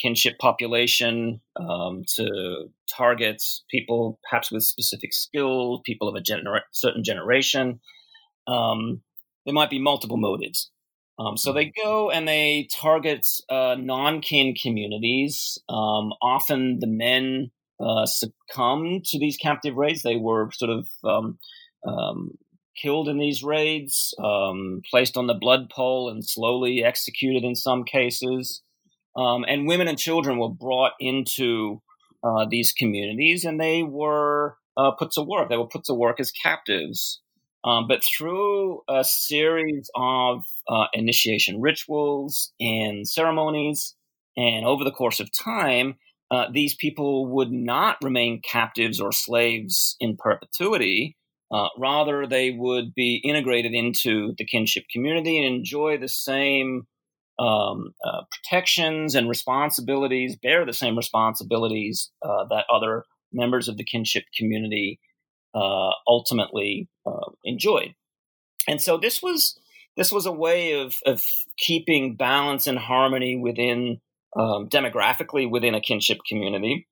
[0.00, 7.02] kinship population, um, to target people perhaps with specific skill, people of a genera- certain
[7.04, 7.80] generation.
[8.46, 9.02] Um,
[9.44, 10.70] there might be multiple motives.
[11.18, 15.58] Um, so they go and they target uh, non kin communities.
[15.68, 17.50] Um, often the men
[17.80, 20.02] uh, succumb to these captive raids.
[20.02, 21.38] They were sort of um,
[21.86, 22.38] um,
[22.80, 27.84] killed in these raids, um, placed on the blood pole, and slowly executed in some
[27.84, 28.62] cases.
[29.16, 31.80] Um, and women and children were brought into
[32.22, 35.48] uh, these communities, and they were uh, put to work.
[35.48, 37.20] They were put to work as captives.
[37.66, 43.96] Um, but through a series of uh, initiation rituals and ceremonies,
[44.36, 45.96] and over the course of time,
[46.30, 51.16] uh, these people would not remain captives or slaves in perpetuity.
[51.52, 56.86] Uh, rather, they would be integrated into the kinship community and enjoy the same
[57.38, 63.84] um, uh, protections and responsibilities, bear the same responsibilities uh, that other members of the
[63.84, 64.98] kinship community
[65.56, 67.94] uh, ultimately uh, enjoyed.
[68.68, 69.58] And so this was
[69.96, 71.22] this was a way of, of
[71.56, 74.00] keeping balance and harmony within
[74.36, 76.86] um, demographically within a kinship community.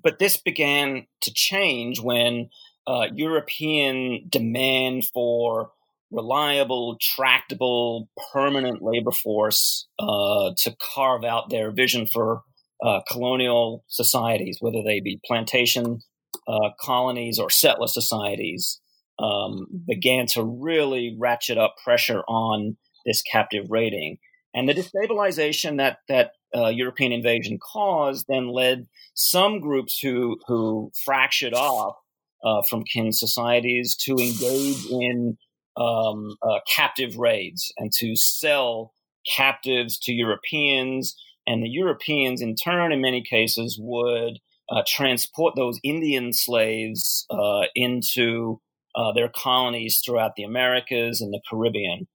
[0.00, 2.50] But this began to change when
[2.86, 5.72] uh, European demand for
[6.12, 12.42] reliable, tractable, permanent labor force uh, to carve out their vision for
[12.84, 16.00] uh, colonial societies, whether they be plantation
[16.48, 18.80] uh, colonies or settler societies,
[19.18, 22.76] um, began to really ratchet up pressure on
[23.06, 24.18] this captive raiding.
[24.54, 30.92] And the destabilization that that uh, European invasion caused then led some groups who who
[31.04, 31.96] fractured off
[32.44, 35.38] uh, from kin societies to engage in
[35.76, 38.92] um, uh, captive raids and to sell
[39.36, 41.16] captives to Europeans.
[41.46, 44.38] And the Europeans, in turn, in many cases, would
[44.70, 48.60] uh, transport those Indian slaves uh, into
[48.94, 52.06] uh, their colonies throughout the Americas and the Caribbean.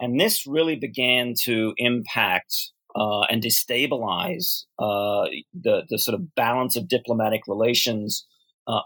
[0.00, 2.54] And this really began to impact
[2.94, 8.26] uh, and destabilize uh, the, the sort of balance of diplomatic relations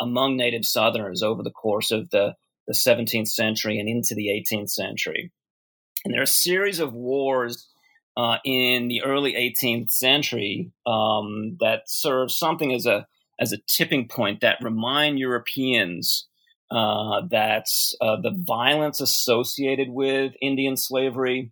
[0.00, 2.34] among native Southerners over the course of the,
[2.68, 5.32] the 17th century and into the 18th century.
[6.04, 7.66] And there are a series of wars
[8.16, 13.06] uh, in the early 18th century um, that serve something as a
[13.40, 16.28] as a tipping point that remind Europeans
[16.70, 17.66] uh, that
[18.00, 21.50] uh, the violence associated with Indian slavery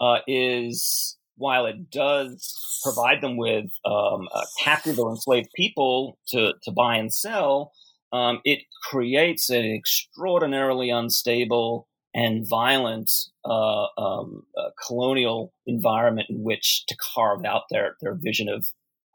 [0.00, 4.28] uh, is, while it does provide them with um,
[4.62, 7.72] captive or enslaved people to, to buy and sell,
[8.12, 13.10] um, it creates an extraordinarily unstable and violent
[13.44, 18.70] uh, um, uh, colonial environment in which to carve out their their vision of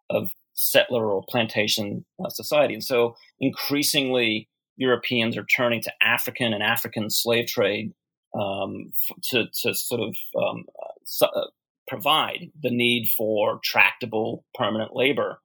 [0.09, 2.73] of settler or plantation uh, society.
[2.73, 7.93] And so, increasingly, Europeans are turning to African and African slave trade
[8.33, 8.93] um,
[9.23, 10.65] to to sort of um,
[11.21, 11.41] uh,
[11.87, 15.39] provide the need for tractable permanent labor.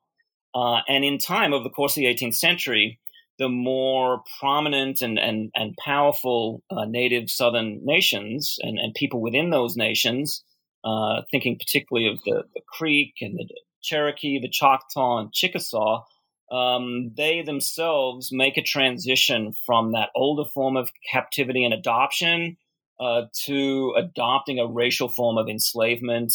[0.54, 2.98] Uh, and in time, over the course of the 18th century,
[3.40, 9.48] the more prominent and, and, and powerful uh, native southern nations and, and people within
[9.48, 10.44] those nations,
[10.84, 13.48] uh, thinking particularly of the, the Creek and the
[13.82, 16.04] Cherokee, the Choctaw, and Chickasaw,
[16.52, 22.58] um, they themselves make a transition from that older form of captivity and adoption
[23.00, 26.34] uh, to adopting a racial form of enslavement.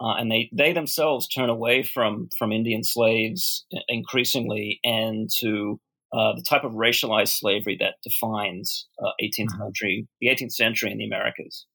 [0.00, 5.78] Uh, and they, they themselves turn away from, from Indian slaves increasingly and to
[6.16, 9.62] uh, the type of racialized slavery that defines uh, 18th mm-hmm.
[9.62, 11.66] century, the 18th century in the Americas.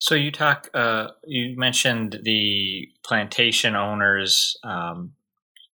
[0.00, 5.12] So you talk, uh, you mentioned the plantation owners um,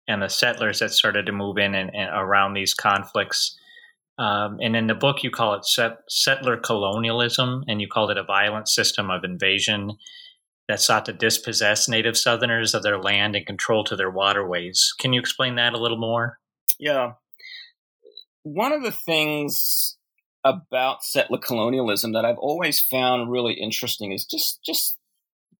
[0.06, 3.56] and the settlers that started to move in and, and around these conflicts.
[4.18, 8.18] Um, and in the book, you call it set, settler colonialism, and you called it
[8.18, 9.92] a violent system of invasion
[10.68, 14.94] that sought to dispossess native Southerners of their land and control to their waterways.
[14.98, 16.38] Can you explain that a little more?
[16.78, 17.12] Yeah.
[18.42, 19.96] One of the things
[20.44, 24.98] about settler colonialism that I've always found really interesting is just just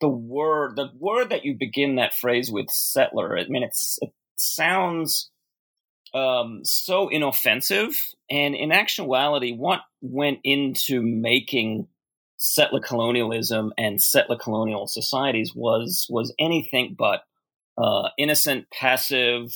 [0.01, 3.39] the word the word that you begin that phrase with settler.
[3.39, 5.31] I mean it's it sounds
[6.13, 8.01] um, so inoffensive
[8.31, 11.89] and in actuality what went into making
[12.45, 17.23] settler colonialism and settler colonial societies was was anything but
[17.79, 19.51] uh, innocent, passive,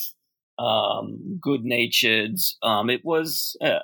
[0.59, 2.37] um, good natured.
[2.63, 3.81] Um, it was, uh,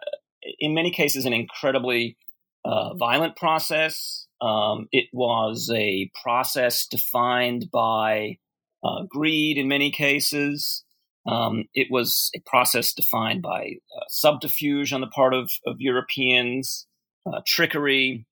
[0.58, 2.16] in many cases, an incredibly
[2.64, 4.26] uh, violent process.
[4.40, 8.38] Um, it was a process defined by
[8.82, 10.82] uh, greed in many cases.
[11.26, 16.86] Um, it was a process defined by uh, subterfuge on the part of, of Europeans,
[17.26, 18.26] uh, trickery,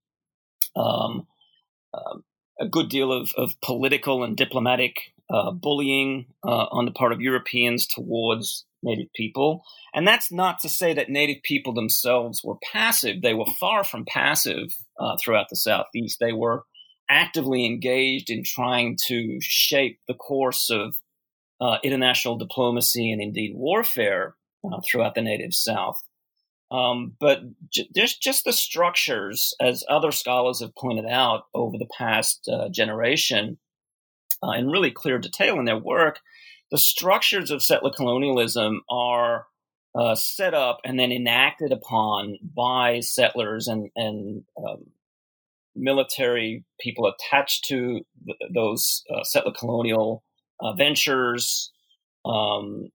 [0.77, 1.27] um,
[1.95, 2.19] uh,
[2.61, 4.97] a good deal of, of political and diplomatic
[5.31, 9.65] uh, bullying uh, on the part of Europeans towards Native people.
[9.95, 13.23] And that's not to say that Native people themselves were passive.
[13.23, 16.19] They were far from passive uh, throughout the Southeast.
[16.21, 16.65] They were
[17.09, 20.97] actively engaged in trying to shape the course of
[21.61, 24.35] uh, international diplomacy and indeed warfare
[24.85, 26.01] throughout the Native South.
[26.73, 31.89] Um, but j- there's just the structures, as other scholars have pointed out over the
[31.99, 33.59] past uh, generation,
[34.43, 36.21] uh, in really clear detail in their work,
[36.71, 39.47] the structures of settler colonialism are
[39.95, 44.87] uh, set up and then enacted upon by settlers and, and um,
[45.77, 50.25] military people attached to th- those uh, settler colonial
[50.61, 51.71] uh, ventures.
[52.25, 52.89] Um,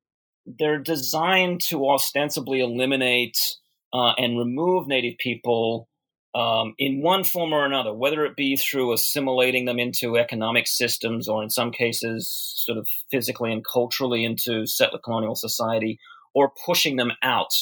[0.47, 3.37] they're designed to ostensibly eliminate
[3.93, 5.87] uh, and remove Native people
[6.35, 11.27] um, in one form or another, whether it be through assimilating them into economic systems
[11.27, 15.99] or in some cases, sort of physically and culturally into settler colonial society,
[16.35, 17.53] or pushing them out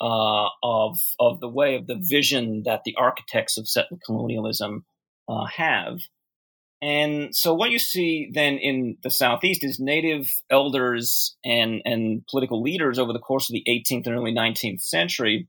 [0.00, 4.84] uh, of, of the way of the vision that the architects of settler colonialism
[5.28, 6.00] uh, have.
[6.80, 12.62] And so what you see then in the Southeast is native elders and, and political
[12.62, 15.48] leaders over the course of the 18th and early 19th century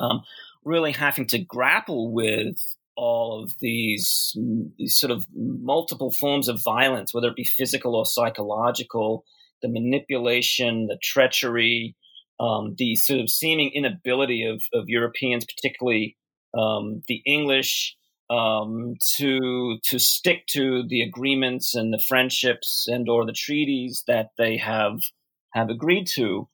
[0.00, 0.22] um,
[0.64, 2.56] really having to grapple with
[2.96, 4.36] all of these,
[4.78, 9.24] these sort of multiple forms of violence, whether it be physical or psychological,
[9.62, 11.96] the manipulation, the treachery,
[12.38, 16.16] um, the sort of seeming inability of, of Europeans, particularly
[16.56, 17.96] um, the English,
[18.30, 24.30] um, to to stick to the agreements and the friendships and or the treaties that
[24.38, 25.00] they have
[25.52, 26.48] have agreed to.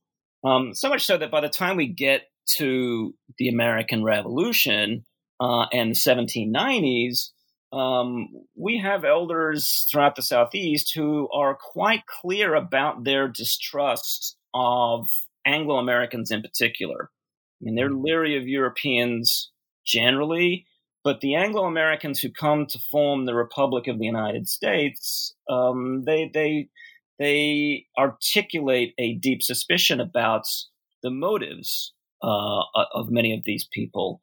[0.45, 2.23] Um, so much so that by the time we get
[2.57, 5.05] to the American Revolution
[5.41, 7.31] uh, and the 1790s,
[7.73, 15.07] um, we have elders throughout the Southeast who are quite clear about their distrust of
[15.45, 17.11] Anglo Americans in particular.
[17.61, 19.51] I mean, they're leery of Europeans
[19.85, 20.67] generally,
[21.05, 26.05] but the Anglo Americans who come to form the Republic of the United States, um,
[26.05, 26.69] they they
[27.19, 30.47] they articulate a deep suspicion about
[31.03, 31.93] the motives
[32.23, 32.63] uh,
[32.95, 34.21] of many of these people.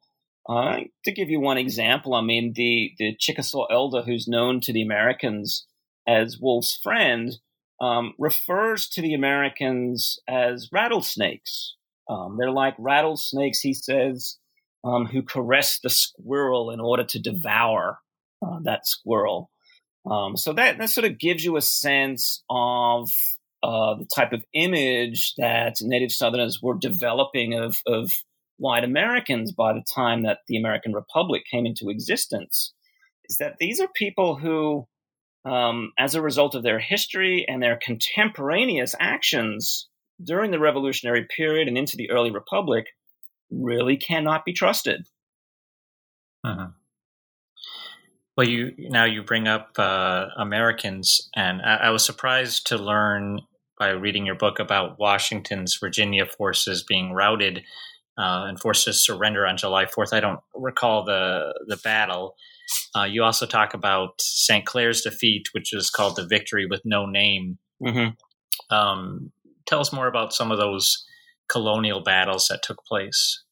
[0.48, 4.72] Uh, to give you one example, I mean the the Chickasaw elder who's known to
[4.72, 5.66] the Americans
[6.06, 7.32] as Wolf's friend
[7.80, 11.74] um, refers to the Americans as rattlesnakes.
[12.08, 14.38] Um, they're like rattlesnakes, he says,
[14.84, 17.98] um, who caress the squirrel in order to devour
[18.40, 19.50] uh, that squirrel.
[20.08, 23.10] Um, so that, that sort of gives you a sense of
[23.66, 28.12] uh, the type of image that Native Southerners were developing of, of
[28.58, 32.72] white Americans by the time that the American Republic came into existence.
[33.28, 34.86] Is that these are people who,
[35.44, 39.88] um, as a result of their history and their contemporaneous actions
[40.22, 42.86] during the Revolutionary period and into the early Republic,
[43.50, 45.08] really cannot be trusted.
[46.44, 46.68] Uh-huh.
[48.36, 53.40] Well, you now you bring up uh, Americans, and I, I, was surprised to learn
[53.78, 57.62] by reading your book about Washington's Virginia forces being routed
[58.18, 60.12] uh, and forced to surrender on July Fourth.
[60.12, 62.34] I don't recall the the battle.
[62.96, 64.66] Uh, you also talk about St.
[64.66, 67.58] Clair's defeat, which is called the Victory with No Name.
[67.82, 68.74] Mm-hmm.
[68.74, 69.32] Um,
[69.66, 71.04] tell us more about some of those
[71.48, 73.44] colonial battles that took place.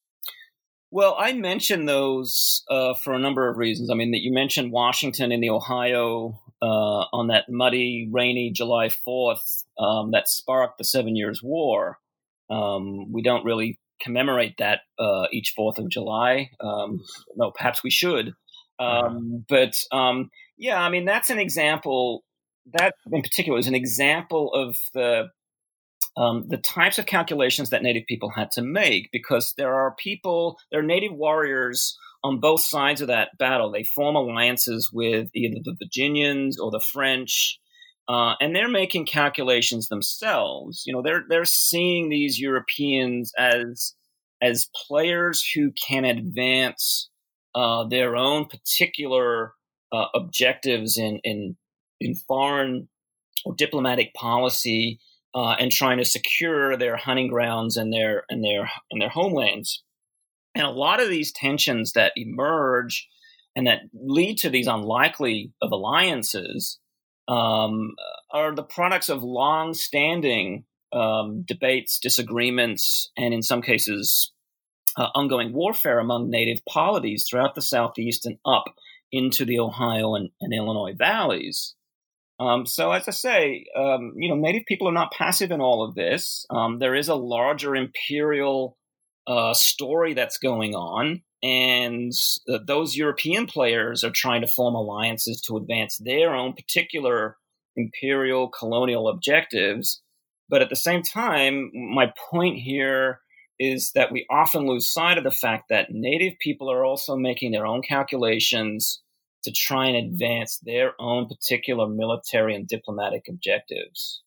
[0.91, 3.91] Well, I mentioned those uh, for a number of reasons.
[3.91, 8.89] I mean, that you mentioned Washington in the Ohio uh, on that muddy, rainy July
[8.89, 11.99] 4th um, that sparked the Seven Years' War.
[12.51, 16.51] Um, we don't really commemorate that uh, each 4th of July.
[16.61, 17.01] Um,
[17.37, 18.33] no, perhaps we should.
[18.79, 22.25] Um, but um, yeah, I mean, that's an example.
[22.72, 25.29] That in particular is an example of the
[26.16, 30.59] um, the types of calculations that Native people had to make because there are people,
[30.70, 33.70] there are Native warriors on both sides of that battle.
[33.70, 37.59] They form alliances with either the Virginians or the French.
[38.09, 40.83] Uh, and they're making calculations themselves.
[40.87, 43.95] You know, they're they're seeing these Europeans as
[44.43, 47.09] as players who can advance
[47.55, 49.55] uh, their own particular
[49.93, 51.57] uh, objectives in in
[52.01, 52.89] in foreign
[53.45, 54.99] or diplomatic policy
[55.35, 59.83] uh, and trying to secure their hunting grounds and their and their and their homelands.
[60.55, 63.09] And a lot of these tensions that emerge
[63.57, 66.79] and that lead to these unlikely of alliances
[67.29, 67.95] um,
[68.31, 74.33] are the products of long-standing um, debates, disagreements, and in some cases,
[74.97, 78.64] uh, ongoing warfare among native polities throughout the southeast and up
[79.11, 81.75] into the Ohio and, and Illinois valleys.
[82.41, 85.85] Um, so, as I say, um, you know, Native people are not passive in all
[85.85, 86.47] of this.
[86.51, 88.77] Um, there is a larger imperial
[89.27, 92.11] uh, story that's going on, and
[92.49, 97.36] uh, those European players are trying to form alliances to advance their own particular
[97.76, 100.01] imperial colonial objectives.
[100.49, 103.20] But at the same time, my point here
[103.61, 107.53] is that we often lose sight of the fact that Native people are also making
[107.53, 109.03] their own calculations
[109.42, 114.22] to try and advance their own particular military and diplomatic objectives.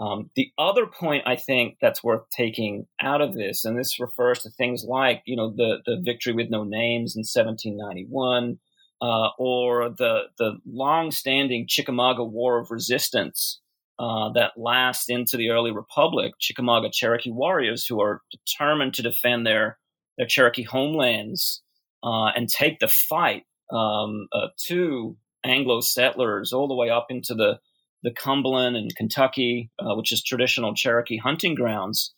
[0.00, 4.40] Um, the other point I think that's worth taking out of this, and this refers
[4.40, 8.58] to things like, you know, the, the victory with no names in 1791,
[9.00, 13.60] uh, or the the long-standing Chickamauga War of Resistance
[13.98, 16.32] uh, that lasts into the early Republic.
[16.38, 19.78] Chickamauga Cherokee warriors who are determined to defend their
[20.16, 21.62] their Cherokee homelands
[22.02, 27.34] uh, and take the fight um, uh, to Anglo settlers all the way up into
[27.34, 27.58] the
[28.02, 32.12] the Cumberland and Kentucky, uh, which is traditional Cherokee hunting grounds.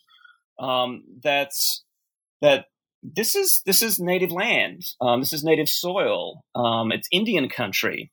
[0.59, 1.85] Um, that's
[2.43, 2.67] that
[3.03, 4.83] this is this is native land.
[5.01, 6.45] Um, this is native soil.
[6.55, 8.13] Um, it's Indian country,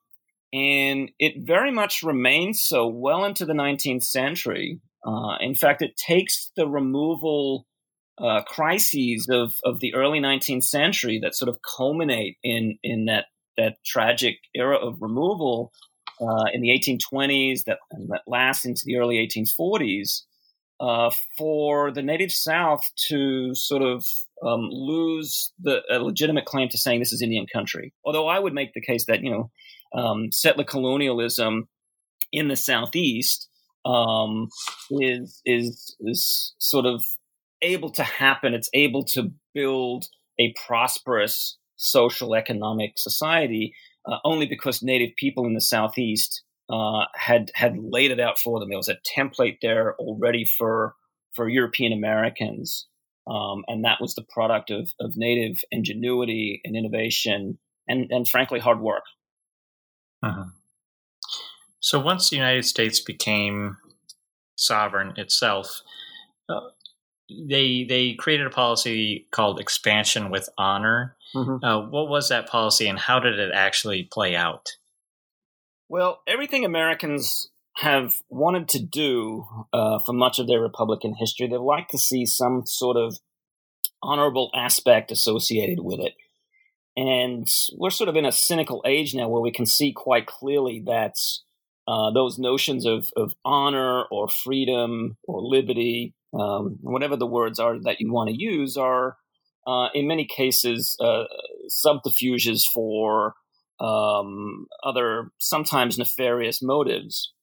[0.54, 4.80] and it very much remains so well into the 19th century.
[5.06, 7.66] Uh, in fact, it takes the removal
[8.18, 13.26] uh, crises of, of the early 19th century that sort of culminate in in that
[13.58, 15.72] that tragic era of removal
[16.22, 20.24] uh, in the 1820s that, that into the early 1840s
[20.80, 24.06] uh, for the native South to sort of
[24.44, 27.94] um, lose the legitimate claim to saying this is Indian country.
[28.06, 29.52] Although I would make the case that you know
[29.94, 31.68] um, settler colonialism
[32.32, 33.48] in the southeast
[33.86, 34.50] um,
[34.92, 37.04] is is is sort of
[37.62, 38.54] able to happen.
[38.54, 40.06] It's able to build
[40.40, 43.74] a prosperous social economic society
[44.08, 48.60] uh, only because native people in the southeast uh, had had laid it out for
[48.60, 48.70] them.
[48.70, 50.96] There was a template there already for
[51.34, 52.88] for European Americans,
[53.28, 58.60] um, and that was the product of of native ingenuity and innovation, and and frankly
[58.60, 59.04] hard work.
[60.24, 60.46] Uh-huh.
[61.80, 63.78] So once the United States became
[64.56, 65.82] sovereign itself,
[66.50, 66.62] uh,
[67.30, 71.17] they they created a policy called expansion with honor.
[71.36, 71.64] Mm-hmm.
[71.64, 74.68] Uh, what was that policy, and how did it actually play out?
[75.90, 81.58] Well, everything Americans have wanted to do uh, for much of their Republican history, they'd
[81.58, 83.18] like to see some sort of
[84.02, 86.14] honorable aspect associated with it.
[86.96, 90.82] And we're sort of in a cynical age now where we can see quite clearly
[90.88, 91.16] that
[91.88, 97.80] uh, those notions of, of honor or freedom or liberty, um, whatever the words are
[97.84, 99.18] that you want to use, are
[99.68, 101.26] uh, in many cases uh,
[101.68, 103.34] subterfuges for
[103.80, 107.34] um, other sometimes nefarious motives.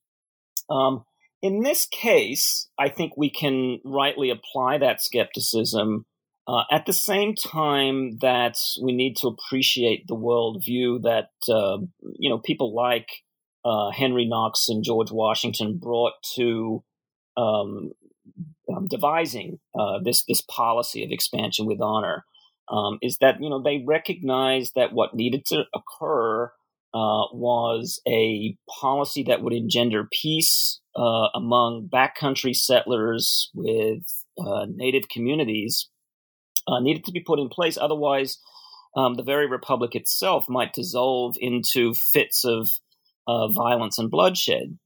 [0.71, 1.05] Um,
[1.43, 6.07] in this case, I think we can rightly apply that skepticism
[6.49, 11.79] uh, at the same time that we need to appreciate the worldview that uh,
[12.19, 13.09] you know people like
[13.65, 16.83] uh, Henry Knox and George Washington brought to
[17.37, 17.93] um,
[18.75, 22.25] um, devising uh, this this policy of expansion with honor
[22.71, 26.51] um, is that you know they recognized that what needed to occur
[26.95, 34.03] uh, was a policy that would engender peace uh, among backcountry settlers with
[34.39, 35.89] uh, native communities
[36.69, 37.77] uh, needed to be put in place.
[37.77, 38.39] Otherwise,
[38.97, 42.69] um, the very republic itself might dissolve into fits of
[43.27, 44.79] uh, violence and bloodshed.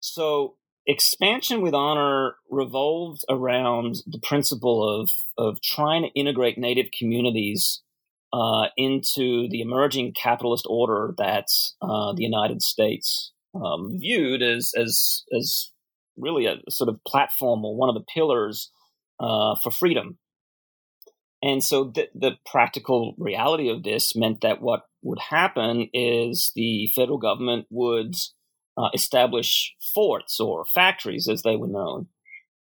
[0.00, 0.56] So
[0.90, 7.82] expansion with honor revolved around the principle of of trying to integrate native communities
[8.32, 11.46] uh, into the emerging capitalist order that
[11.80, 15.70] uh, the United States um, viewed as as as
[16.16, 18.70] really a sort of platform or one of the pillars
[19.20, 20.18] uh, for freedom.
[21.42, 26.90] And so the, the practical reality of this meant that what would happen is the
[26.94, 28.14] federal government would
[28.80, 32.06] uh, establish forts or factories, as they were known.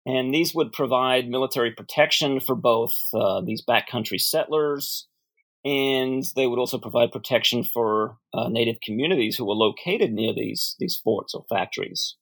[0.06, 5.08] And these would provide military protection for both uh, these backcountry settlers,
[5.66, 10.76] and they would also provide protection for uh, native communities who were located near these,
[10.80, 12.16] these forts or factories.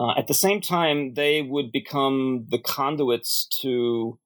[0.00, 4.18] Uh, at the same time, they would become the conduits to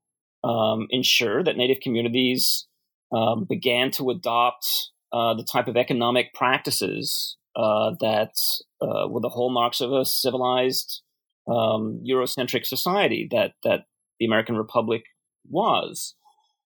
[0.45, 2.67] um, ensure that native communities
[3.13, 4.67] um, began to adopt
[5.13, 8.35] uh, the type of economic practices uh, that
[8.81, 11.03] uh, were the hallmarks of a civilized
[11.47, 13.85] um, Eurocentric society that that
[14.19, 15.05] the American Republic
[15.49, 16.15] was.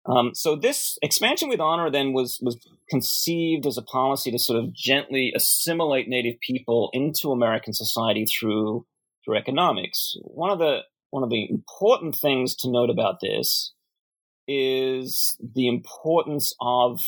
[0.09, 2.59] Um, so this expansion with honor then was was
[2.89, 8.87] conceived as a policy to sort of gently assimilate Native people into American society through
[9.25, 10.17] through economics.
[10.23, 13.73] One of the one of the important things to note about this
[14.49, 17.01] is the importance of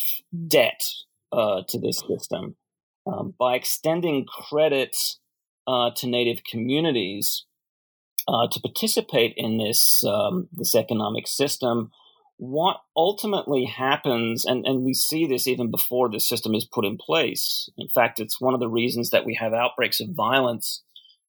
[0.47, 0.83] debt
[1.31, 2.55] uh, to this system
[3.11, 4.95] um, by extending credit
[5.67, 7.45] uh, to Native communities
[8.27, 11.91] uh, to participate in this um, this economic system.
[12.37, 16.97] What ultimately happens, and, and we see this even before the system is put in
[16.97, 17.69] place.
[17.77, 20.81] In fact, it's one of the reasons that we have outbreaks of violence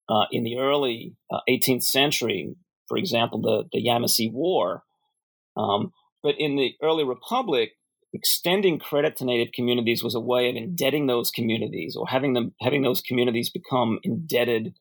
[0.08, 1.14] uh, in the early
[1.48, 2.54] 18th uh, century.
[2.86, 4.84] For example, the, the Yamasee War.
[5.56, 7.72] Um, but in the early republic,
[8.12, 12.54] extending credit to native communities was a way of indebting those communities or having them
[12.60, 14.74] having those communities become indebted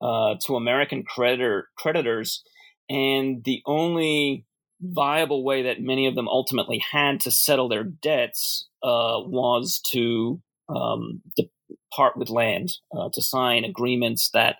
[0.00, 2.42] uh, to American creditor creditors.
[2.88, 4.44] And the only
[4.80, 10.42] viable way that many of them ultimately had to settle their debts uh, was to
[10.68, 11.22] um,
[11.94, 14.56] part with land, uh, to sign agreements that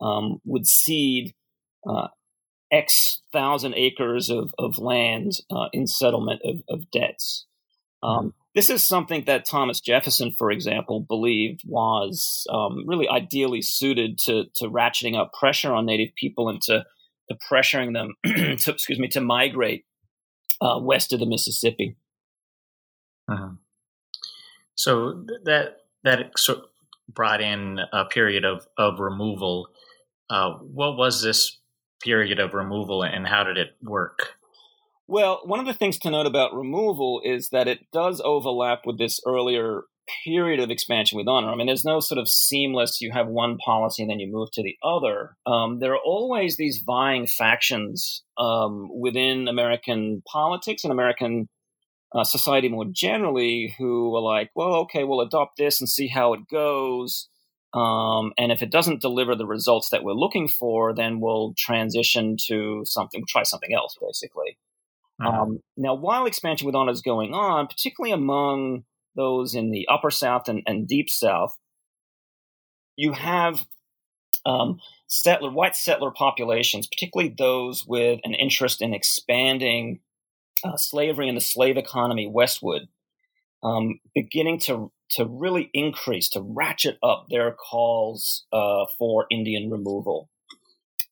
[0.00, 1.34] um, would cede
[1.88, 2.08] uh,
[2.72, 7.46] X thousand acres of, of land uh, in settlement of, of debts.
[8.02, 14.18] Um, this is something that Thomas Jefferson, for example, believed was um, really ideally suited
[14.24, 16.84] to, to ratcheting up pressure on Native people and to,
[17.28, 18.14] to pressuring them
[18.58, 19.84] to excuse me to migrate
[20.60, 21.96] uh, west of the Mississippi.
[23.28, 23.50] Uh-huh.
[24.74, 26.60] So that that sort
[27.08, 29.68] brought in a period of of removal.
[30.30, 31.58] Uh, what was this
[32.02, 34.34] period of removal and how did it work?
[35.08, 38.98] Well, one of the things to note about removal is that it does overlap with
[38.98, 39.82] this earlier
[40.24, 41.48] period of expansion with honor.
[41.50, 44.50] I mean, there's no sort of seamless, you have one policy and then you move
[44.52, 45.36] to the other.
[45.46, 51.48] Um, there are always these vying factions um, within American politics and American
[52.14, 56.32] uh, society more generally who are like, well, okay, we'll adopt this and see how
[56.34, 57.28] it goes.
[57.74, 62.36] Um, and if it doesn't deliver the results that we're looking for, then we'll transition
[62.48, 64.56] to something, try something else, basically.
[65.20, 65.34] Mm-hmm.
[65.34, 70.10] Um, now, while expansion with honor is going on, particularly among those in the upper
[70.10, 71.56] South and, and deep South,
[72.96, 73.64] you have
[74.44, 80.00] um, settler, white settler populations, particularly those with an interest in expanding
[80.64, 82.82] uh, slavery and the slave economy westward,
[83.62, 90.28] um, beginning to to really increase, to ratchet up their calls uh, for Indian removal,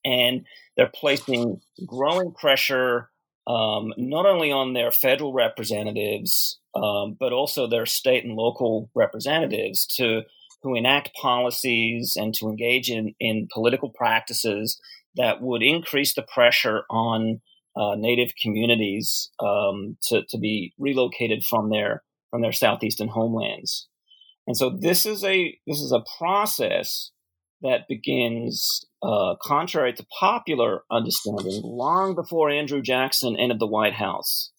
[0.03, 0.45] and
[0.75, 3.09] they're placing growing pressure
[3.47, 9.85] um, not only on their federal representatives um, but also their state and local representatives
[9.85, 10.21] to
[10.61, 14.79] who enact policies and to engage in, in political practices
[15.15, 17.39] that would increase the pressure on
[17.77, 23.87] uh, native communities um, to, to be relocated from their from their southeastern homelands.
[24.47, 27.11] And so this is a this is a process
[27.65, 34.51] that begins, uh, contrary to popular understanding, long before Andrew Jackson entered the White House.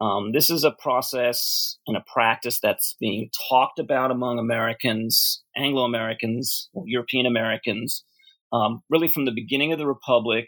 [0.00, 5.84] Um, this is a process and a practice that's being talked about among Americans, Anglo
[5.84, 8.04] Americans, European Americans,
[8.52, 10.46] um, really from the beginning of the Republic.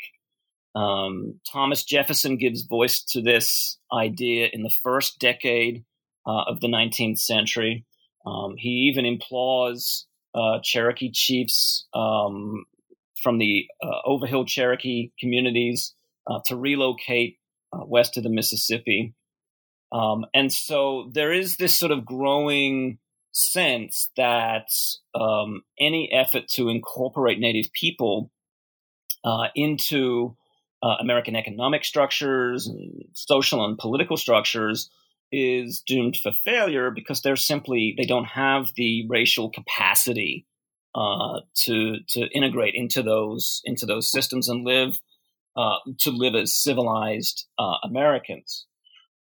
[0.75, 5.85] Um, Thomas Jefferson gives voice to this idea in the first decade
[6.27, 7.85] uh, of the 19th century.
[8.25, 12.64] Um, he even implores uh, Cherokee chiefs um,
[13.22, 15.95] from the uh, Overhill Cherokee communities
[16.26, 17.39] uh, to relocate
[17.72, 19.14] uh, west of the Mississippi.
[19.93, 22.99] Um, and so there is this sort of growing
[23.33, 24.68] sense that
[25.14, 28.30] um, any effort to incorporate Native people
[29.24, 30.37] uh, into
[30.83, 34.91] uh, American economic structures and social and political structures
[35.33, 40.47] is doomed for failure because they're simply they don't have the racial capacity
[40.95, 44.99] uh, to to integrate into those into those systems and live
[45.57, 48.66] uh, to live as civilized uh, Americans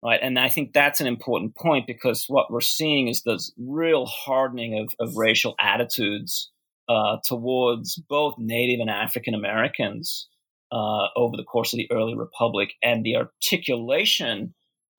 [0.02, 0.20] right?
[0.20, 4.78] And I think that's an important point because what we're seeing is this real hardening
[4.78, 6.50] of, of racial attitudes
[6.88, 10.28] uh, towards both Native and African Americans
[10.72, 14.54] uh, over the course of the early republic, and the articulation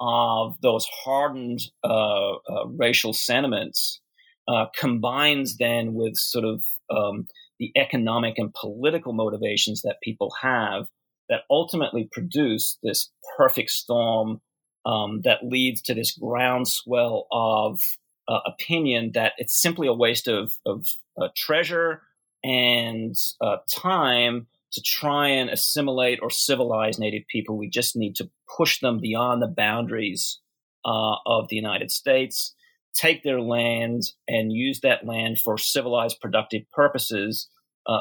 [0.05, 4.01] of those hardened uh, uh racial sentiments
[4.47, 7.25] uh, combines then with sort of um,
[7.59, 10.87] the economic and political motivations that people have
[11.29, 14.41] that ultimately produce this perfect storm
[14.85, 17.79] um, that leads to this groundswell of
[18.27, 20.85] uh, opinion that it's simply a waste of, of
[21.21, 22.01] uh, treasure
[22.43, 27.57] and uh, time to try and assimilate or civilize Native people.
[27.57, 30.39] We just need to push them beyond the boundaries
[30.85, 32.53] uh, of the United States,
[32.93, 37.47] take their land, and use that land for civilized, productive purposes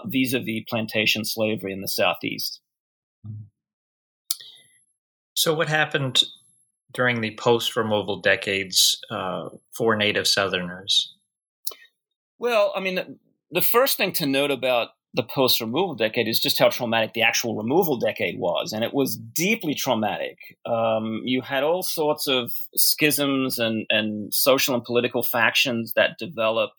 [0.06, 2.60] vis a vis plantation slavery in the Southeast.
[5.34, 6.22] So, what happened
[6.92, 11.14] during the post removal decades uh, for Native Southerners?
[12.38, 13.18] Well, I mean,
[13.50, 17.22] the first thing to note about the post removal decade is just how traumatic the
[17.22, 18.72] actual removal decade was.
[18.72, 20.38] And it was deeply traumatic.
[20.64, 26.70] Um, you had all sorts of schisms and, and social and political factions that develop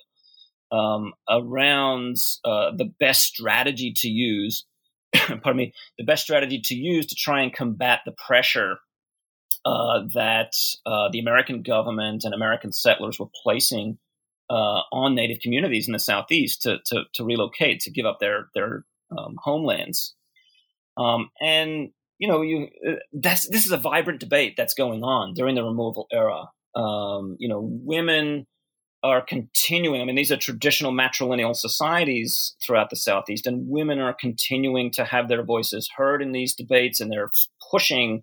[0.72, 4.66] um, around uh, the best strategy to use.
[5.14, 8.78] pardon me, the best strategy to use to try and combat the pressure
[9.66, 10.54] uh, that
[10.86, 14.00] uh, the American government and American settlers were placing
[14.54, 18.50] uh, on Native communities in the Southeast to, to, to relocate, to give up their
[18.54, 18.86] their
[19.18, 20.14] um, homelands.
[20.96, 21.90] Um, and
[22.20, 25.64] you know, you uh, that's this is a vibrant debate that's going on during the
[25.64, 26.52] removal era.
[26.76, 28.46] Um, you know, women
[29.02, 30.02] are continuing.
[30.02, 35.04] I mean, these are traditional matrilineal societies throughout the Southeast, and women are continuing to
[35.04, 37.32] have their voices heard in these debates, and they're
[37.72, 38.22] pushing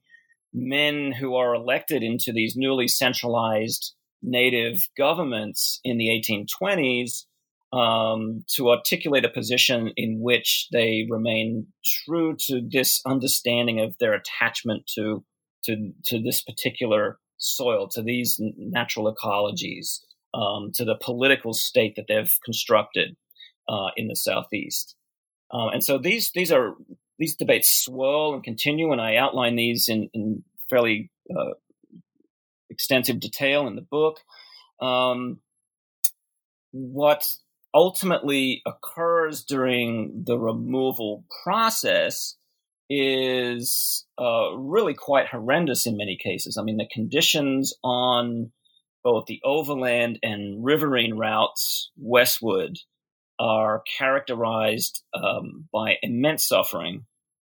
[0.54, 7.24] men who are elected into these newly centralized native governments in the 1820s
[7.72, 11.68] um, to articulate a position in which they remain
[12.04, 15.24] true to this understanding of their attachment to
[15.64, 20.00] to to this particular soil, to these natural ecologies,
[20.34, 23.16] um, to the political state that they've constructed
[23.68, 24.94] uh, in the southeast.
[25.52, 26.74] Um, and so these these are
[27.18, 31.54] these debates swirl and continue, and I outline these in, in fairly uh,
[32.70, 34.20] extensive detail in the book.
[34.80, 35.40] Um,
[36.72, 37.24] what
[37.74, 42.36] ultimately occurs during the removal process
[42.88, 46.56] is uh, really quite horrendous in many cases.
[46.58, 48.50] I mean, the conditions on
[49.04, 52.78] both the overland and riverine routes westward
[53.38, 57.06] are characterized um, by immense suffering,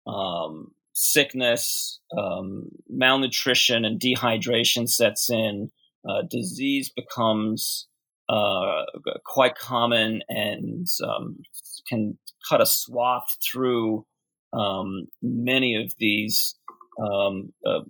[0.06, 5.70] um, sickness, um, malnutrition, and dehydration sets in.
[6.08, 7.86] Uh, disease becomes
[8.28, 8.84] uh,
[9.24, 11.36] quite common and um,
[11.88, 12.16] can
[12.48, 14.06] cut a swath through
[14.52, 16.54] um, many of these
[17.00, 17.80] um, uh,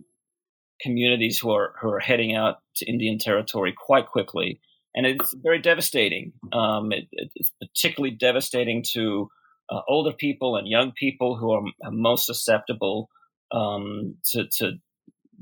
[0.81, 4.61] communities who are who are heading out to Indian territory quite quickly,
[4.95, 6.33] and it's very devastating.
[6.53, 9.29] Um, it, it's particularly devastating to
[9.71, 13.09] uh, older people and young people who are most susceptible
[13.53, 14.73] um, to, to,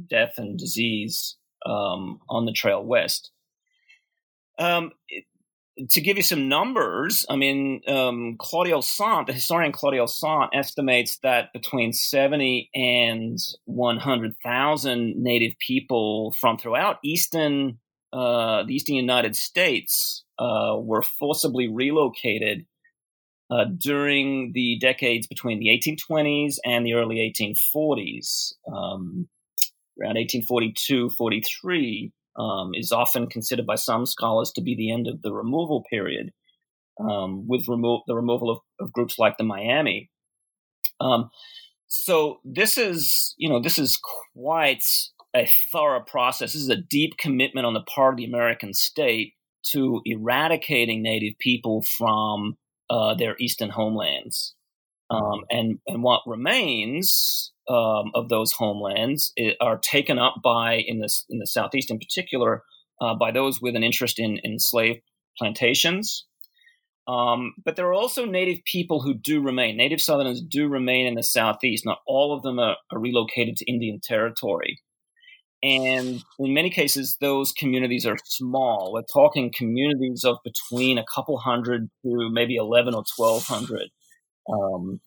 [0.09, 3.31] death and disease um, on the trail west.
[4.59, 4.93] Um,
[5.91, 11.19] to give you some numbers, I mean, um, Claudio Saunt, the historian Claudio Saunt, estimates
[11.23, 17.79] that between 70 and 100,000 native people from throughout eastern,
[18.13, 22.67] uh, the eastern United States uh, were forcibly relocated
[23.53, 28.55] uh, during the decades between the 1820s and the early 1840s.
[28.67, 29.29] Um,
[30.01, 35.21] around 1842 43 um, is often considered by some scholars to be the end of
[35.21, 36.33] the removal period,
[36.99, 40.09] um, with remo- the removal of, of, groups like the Miami.
[40.99, 41.29] Um,
[41.89, 44.01] so this is, you know, this is
[44.35, 44.85] quite
[45.37, 46.55] a thorough process.
[46.55, 49.35] This is a deep commitment on the part of the American state
[49.73, 52.57] to eradicating Native people from
[52.91, 54.55] uh, their eastern homelands.
[55.11, 61.13] Um, and and what remains um, of those homelands are taken up by in the
[61.29, 62.63] in the southeast in particular
[63.01, 65.01] uh, by those with an interest in in slave
[65.39, 66.27] plantations.
[67.09, 69.77] Um, but there are also native people who do remain.
[69.77, 71.85] Native Southerners do remain in the southeast.
[71.85, 74.81] Not all of them are, are relocated to Indian territory.
[75.63, 78.93] And in many cases, those communities are small.
[78.93, 83.91] We're talking communities of between a couple hundred to maybe 11 or 1200.
[84.53, 85.01] Um,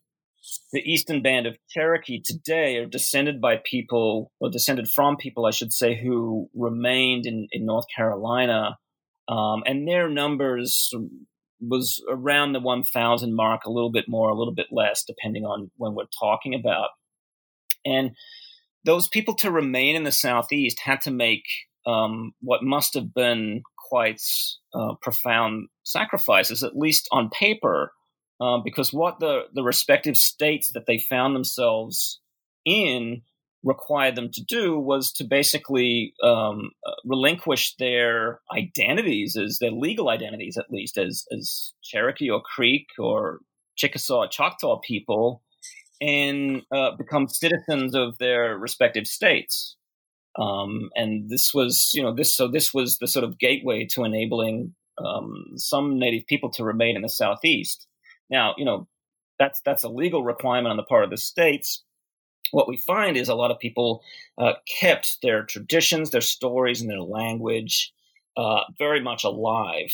[0.71, 5.51] the Eastern Band of Cherokee today are descended by people, or descended from people, I
[5.51, 8.77] should say, who remained in, in North Carolina.
[9.27, 10.93] Um, and their numbers
[11.59, 15.71] was around the 1,000 mark, a little bit more, a little bit less, depending on
[15.77, 16.89] when we're talking about.
[17.83, 18.11] And
[18.85, 21.43] those people to remain in the Southeast had to make
[21.85, 24.21] um, what must have been quite
[24.73, 27.91] uh, profound sacrifices, at least on paper,
[28.39, 32.19] uh, because what the, the respective states that they found themselves
[32.65, 33.21] in
[33.63, 40.09] required them to do was to basically um, uh, relinquish their identities as their legal
[40.09, 43.39] identities, at least as, as Cherokee or Creek or
[43.75, 45.41] Chickasaw Choctaw people
[46.01, 49.75] and uh, become citizens of their respective states.
[50.37, 54.03] Um, and this was, you know, this so this was the sort of gateway to
[54.03, 57.87] enabling um, some native people to remain in the southeast.
[58.29, 58.87] Now, you know,
[59.39, 61.83] that's that's a legal requirement on the part of the states.
[62.51, 64.03] What we find is a lot of people
[64.37, 67.91] uh, kept their traditions, their stories, and their language
[68.37, 69.89] uh, very much alive.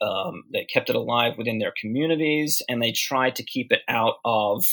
[0.00, 4.16] Um, they kept it alive within their communities, and they tried to keep it out
[4.24, 4.64] of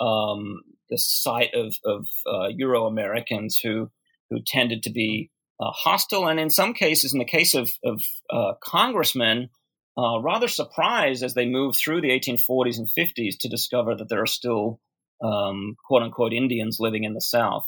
[0.00, 3.90] um, the sight of, of uh, Euro Americans who
[4.30, 5.30] who tended to be
[5.60, 9.48] uh, hostile, and in some cases, in the case of, of uh, congressmen,
[9.96, 14.22] uh, rather surprised as they move through the 1840s and 50s to discover that there
[14.22, 14.80] are still
[15.22, 17.66] um, quote unquote Indians living in the South.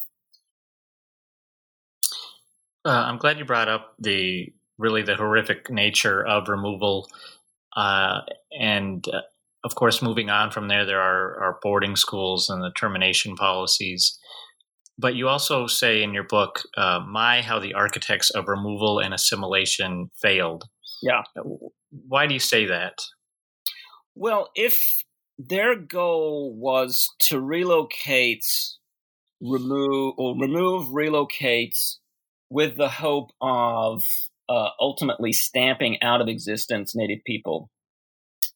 [2.85, 7.09] Uh, I'm glad you brought up the really the horrific nature of removal
[7.77, 8.21] uh,
[8.59, 9.07] and
[9.65, 14.19] of course, moving on from there, there are, are boarding schools and the termination policies.
[14.99, 19.15] But you also say in your book, uh, My, How the Architects of Removal and
[19.15, 20.65] Assimilation Failed.
[21.03, 21.23] Yeah.
[21.91, 22.95] Why do you say that?
[24.15, 24.83] Well, if
[25.39, 28.45] their goal was to relocate,
[29.41, 31.77] remove, or remove, relocate
[32.51, 34.03] with the hope of
[34.49, 37.71] uh, ultimately stamping out of existence Native people,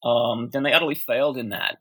[0.05, 1.79] um, then they utterly failed in that.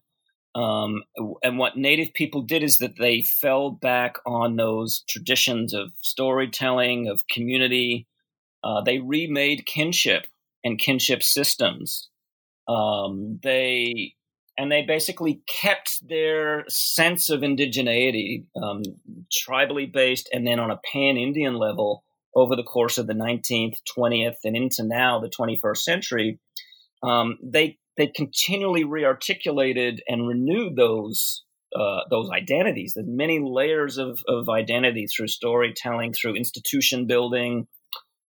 [0.55, 1.03] Um,
[1.41, 7.07] and what Native people did is that they fell back on those traditions of storytelling,
[7.07, 8.07] of community.
[8.63, 10.27] Uh, they remade kinship
[10.63, 12.09] and kinship systems.
[12.67, 14.13] Um, they
[14.57, 18.83] and they basically kept their sense of indigeneity, um,
[19.31, 22.03] tribally based, and then on a pan Indian level
[22.35, 26.39] over the course of the 19th, 20th, and into now the 21st century.
[27.01, 31.43] Um, they they continually rearticulated and renewed those
[31.75, 32.93] uh, those identities.
[32.93, 37.67] There's many layers of, of identity through storytelling, through institution building,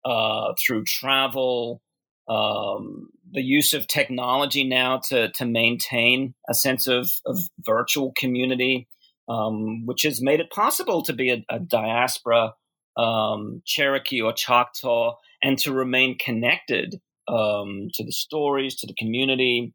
[0.05, 1.81] uh, through travel,
[2.27, 8.87] um, the use of technology now to to maintain a sense of, of virtual community,
[9.27, 12.53] um, which has made it possible to be a, a diaspora
[12.97, 19.73] um, Cherokee or Choctaw and to remain connected um, to the stories, to the community,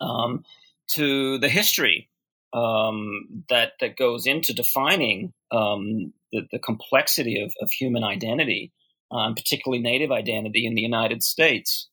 [0.00, 0.44] um,
[0.94, 2.08] to the history
[2.52, 8.72] um, that that goes into defining the, the, complexity of, of human identity
[9.10, 11.88] um, particularly Native identity in the United States.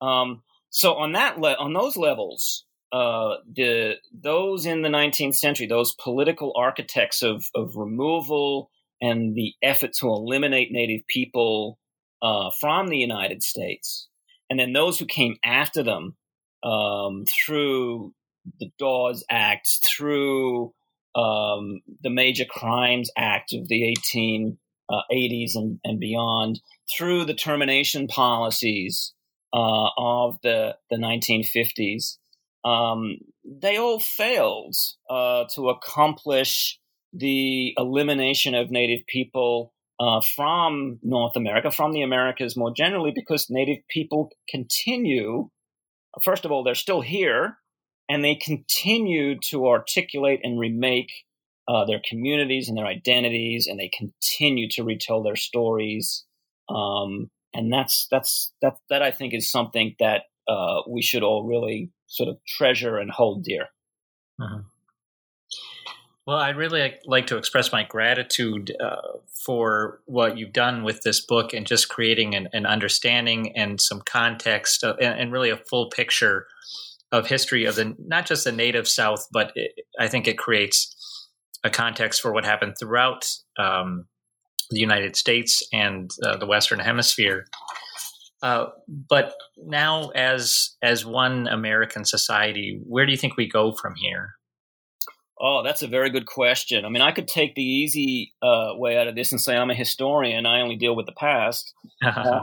[0.00, 5.66] Um, so on that le- on those levels, uh, the those in the 19th century,
[5.66, 8.70] those political architects of of removal
[9.00, 11.78] and the effort to eliminate Native people
[12.22, 14.08] uh, from the United States,
[14.50, 16.16] and then those who came after them
[16.62, 18.12] um, through
[18.60, 20.72] the Dawes Act, through
[21.14, 26.60] um, the Major Crimes Act of the 18 uh, and, and beyond
[26.96, 29.14] through the termination policies
[29.52, 32.18] uh, of the, the 1950s.
[32.64, 34.74] Um, they all failed
[35.08, 36.78] uh, to accomplish
[37.12, 43.48] the elimination of Native people uh, from North America, from the Americas more generally, because
[43.48, 45.48] Native people continue,
[46.22, 47.56] first of all, they're still here,
[48.08, 51.10] and they continue to articulate and remake
[51.68, 56.24] uh, their communities and their identities, and they continue to retell their stories.
[56.68, 61.44] Um, and that's that's that that I think is something that uh, we should all
[61.44, 63.66] really sort of treasure and hold dear.
[64.40, 64.60] Uh-huh.
[66.26, 71.24] Well, I'd really like to express my gratitude uh, for what you've done with this
[71.24, 75.56] book and just creating an, an understanding and some context of, and, and, really a
[75.56, 76.48] full picture
[77.12, 80.92] of history of the not just the native South, but it, I think it creates
[81.62, 84.06] a context for what happened throughout um,
[84.70, 87.46] the United States and uh, the Western Hemisphere.
[88.42, 93.94] Uh, but now, as as one American society, where do you think we go from
[93.94, 94.34] here?
[95.38, 96.84] Oh, that's a very good question.
[96.84, 99.70] I mean, I could take the easy uh, way out of this and say I'm
[99.70, 100.46] a historian.
[100.46, 101.72] I only deal with the past.
[102.04, 102.42] Um,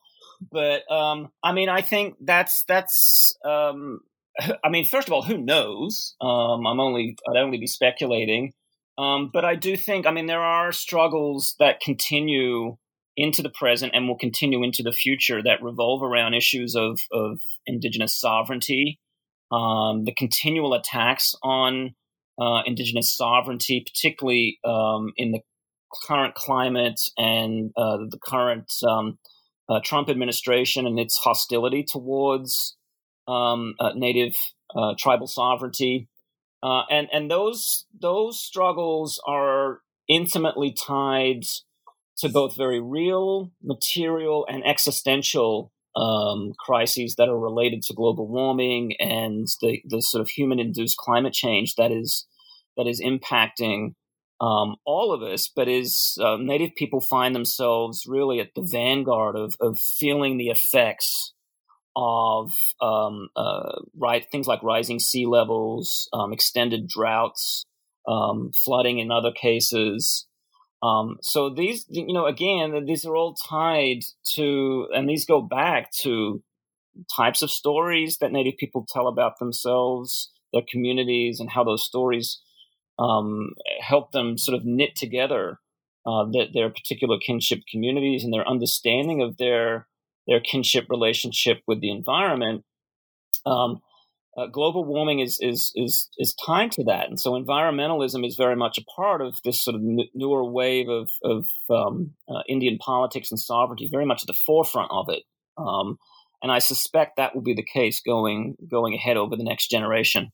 [0.52, 3.36] but um, I mean, I think that's that's.
[3.44, 4.00] Um,
[4.64, 6.14] I mean, first of all, who knows?
[6.20, 8.52] Um, I'm only I'd only be speculating.
[8.98, 12.76] Um, but I do think, I mean, there are struggles that continue
[13.16, 17.40] into the present and will continue into the future that revolve around issues of, of
[17.66, 19.00] indigenous sovereignty,
[19.50, 21.94] um, the continual attacks on
[22.40, 25.40] uh, indigenous sovereignty, particularly um, in the
[26.06, 29.18] current climate and uh, the current um,
[29.68, 32.76] uh, Trump administration and its hostility towards
[33.28, 34.36] um, uh, native
[34.74, 36.08] uh, tribal sovereignty.
[36.62, 41.42] Uh, and and those those struggles are intimately tied
[42.18, 48.94] to both very real, material, and existential um, crises that are related to global warming
[48.98, 52.26] and the, the sort of human induced climate change that is
[52.76, 53.94] that is impacting
[54.40, 59.36] um, all of us, but is uh, Native people find themselves really at the vanguard
[59.36, 61.32] of, of feeling the effects
[61.94, 67.64] of um, uh, right things like rising sea levels, um, extended droughts,
[68.08, 70.26] um, flooding in other cases.
[70.82, 74.00] Um, so these, you know, again, these are all tied
[74.34, 76.42] to, and these go back to
[77.14, 82.40] types of stories that Native people tell about themselves, their communities, and how those stories
[82.98, 85.60] um, help them sort of knit together
[86.04, 89.86] uh, their, their particular kinship communities and their understanding of their
[90.28, 92.64] their kinship relationship with the environment.
[93.44, 93.80] Um,
[94.36, 98.56] uh, global warming is, is is is tied to that, and so environmentalism is very
[98.56, 102.78] much a part of this sort of n- newer wave of of um, uh, Indian
[102.78, 105.24] politics and sovereignty, very much at the forefront of it.
[105.58, 105.98] Um,
[106.42, 110.32] and I suspect that will be the case going going ahead over the next generation.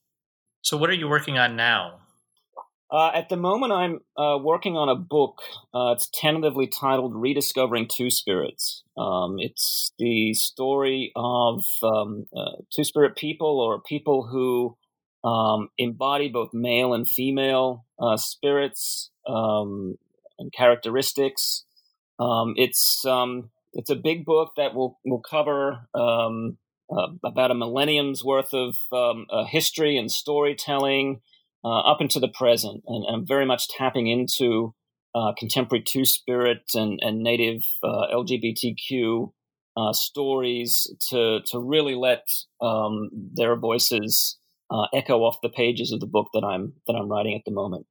[0.63, 2.01] So, what are you working on now?
[2.91, 5.43] Uh, at the moment, I'm uh, working on a book.
[5.75, 12.85] Uh, it's tentatively titled "Rediscovering Two Spirits." Um, it's the story of um, uh, two
[12.85, 14.77] spirit people, or people who
[15.23, 19.99] um, embody both male and female uh, spirits um,
[20.39, 21.65] and characteristics.
[22.19, 28.55] Um, it's um, it's a big book that will will cover about a millennium's worth
[28.55, 28.77] of
[29.47, 31.21] history and storytelling
[31.69, 34.75] uh, up into the present, and, and, I'm very much tapping into
[35.15, 39.33] uh, contemporary Two Spirit and, and native uh, LGBTQ
[39.77, 42.25] uh, stories to to really let
[42.61, 44.39] um, their voices
[44.95, 47.87] echo off the pages of the book that I'm that I'm writing at the moment.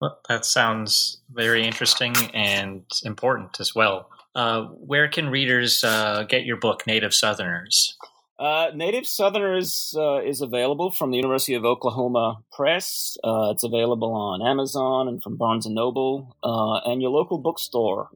[0.00, 4.08] Well, that sounds very interesting and important as well.
[4.34, 7.96] Uh, where can readers uh, get your book, Native Southerners?
[8.42, 13.16] Uh, Native Southerners uh, is available from the University of Oklahoma Press.
[13.22, 16.36] Uh, it's available on Amazon and from Barnes and Noble.
[16.42, 18.08] Uh, and your local bookstore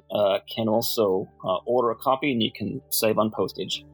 [0.53, 1.29] can also
[1.64, 3.85] order a copy, and you can save on postage.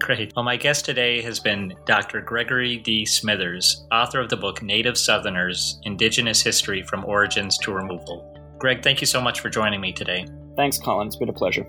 [0.00, 0.34] Great.
[0.36, 2.20] Well, my guest today has been Dr.
[2.20, 3.06] Gregory D.
[3.06, 8.30] Smithers, author of the book Native Southerners Indigenous History from Origins to Removal.
[8.58, 10.26] Greg, thank you so much for joining me today.
[10.56, 11.06] Thanks, Colin.
[11.06, 11.66] It's been a pleasure.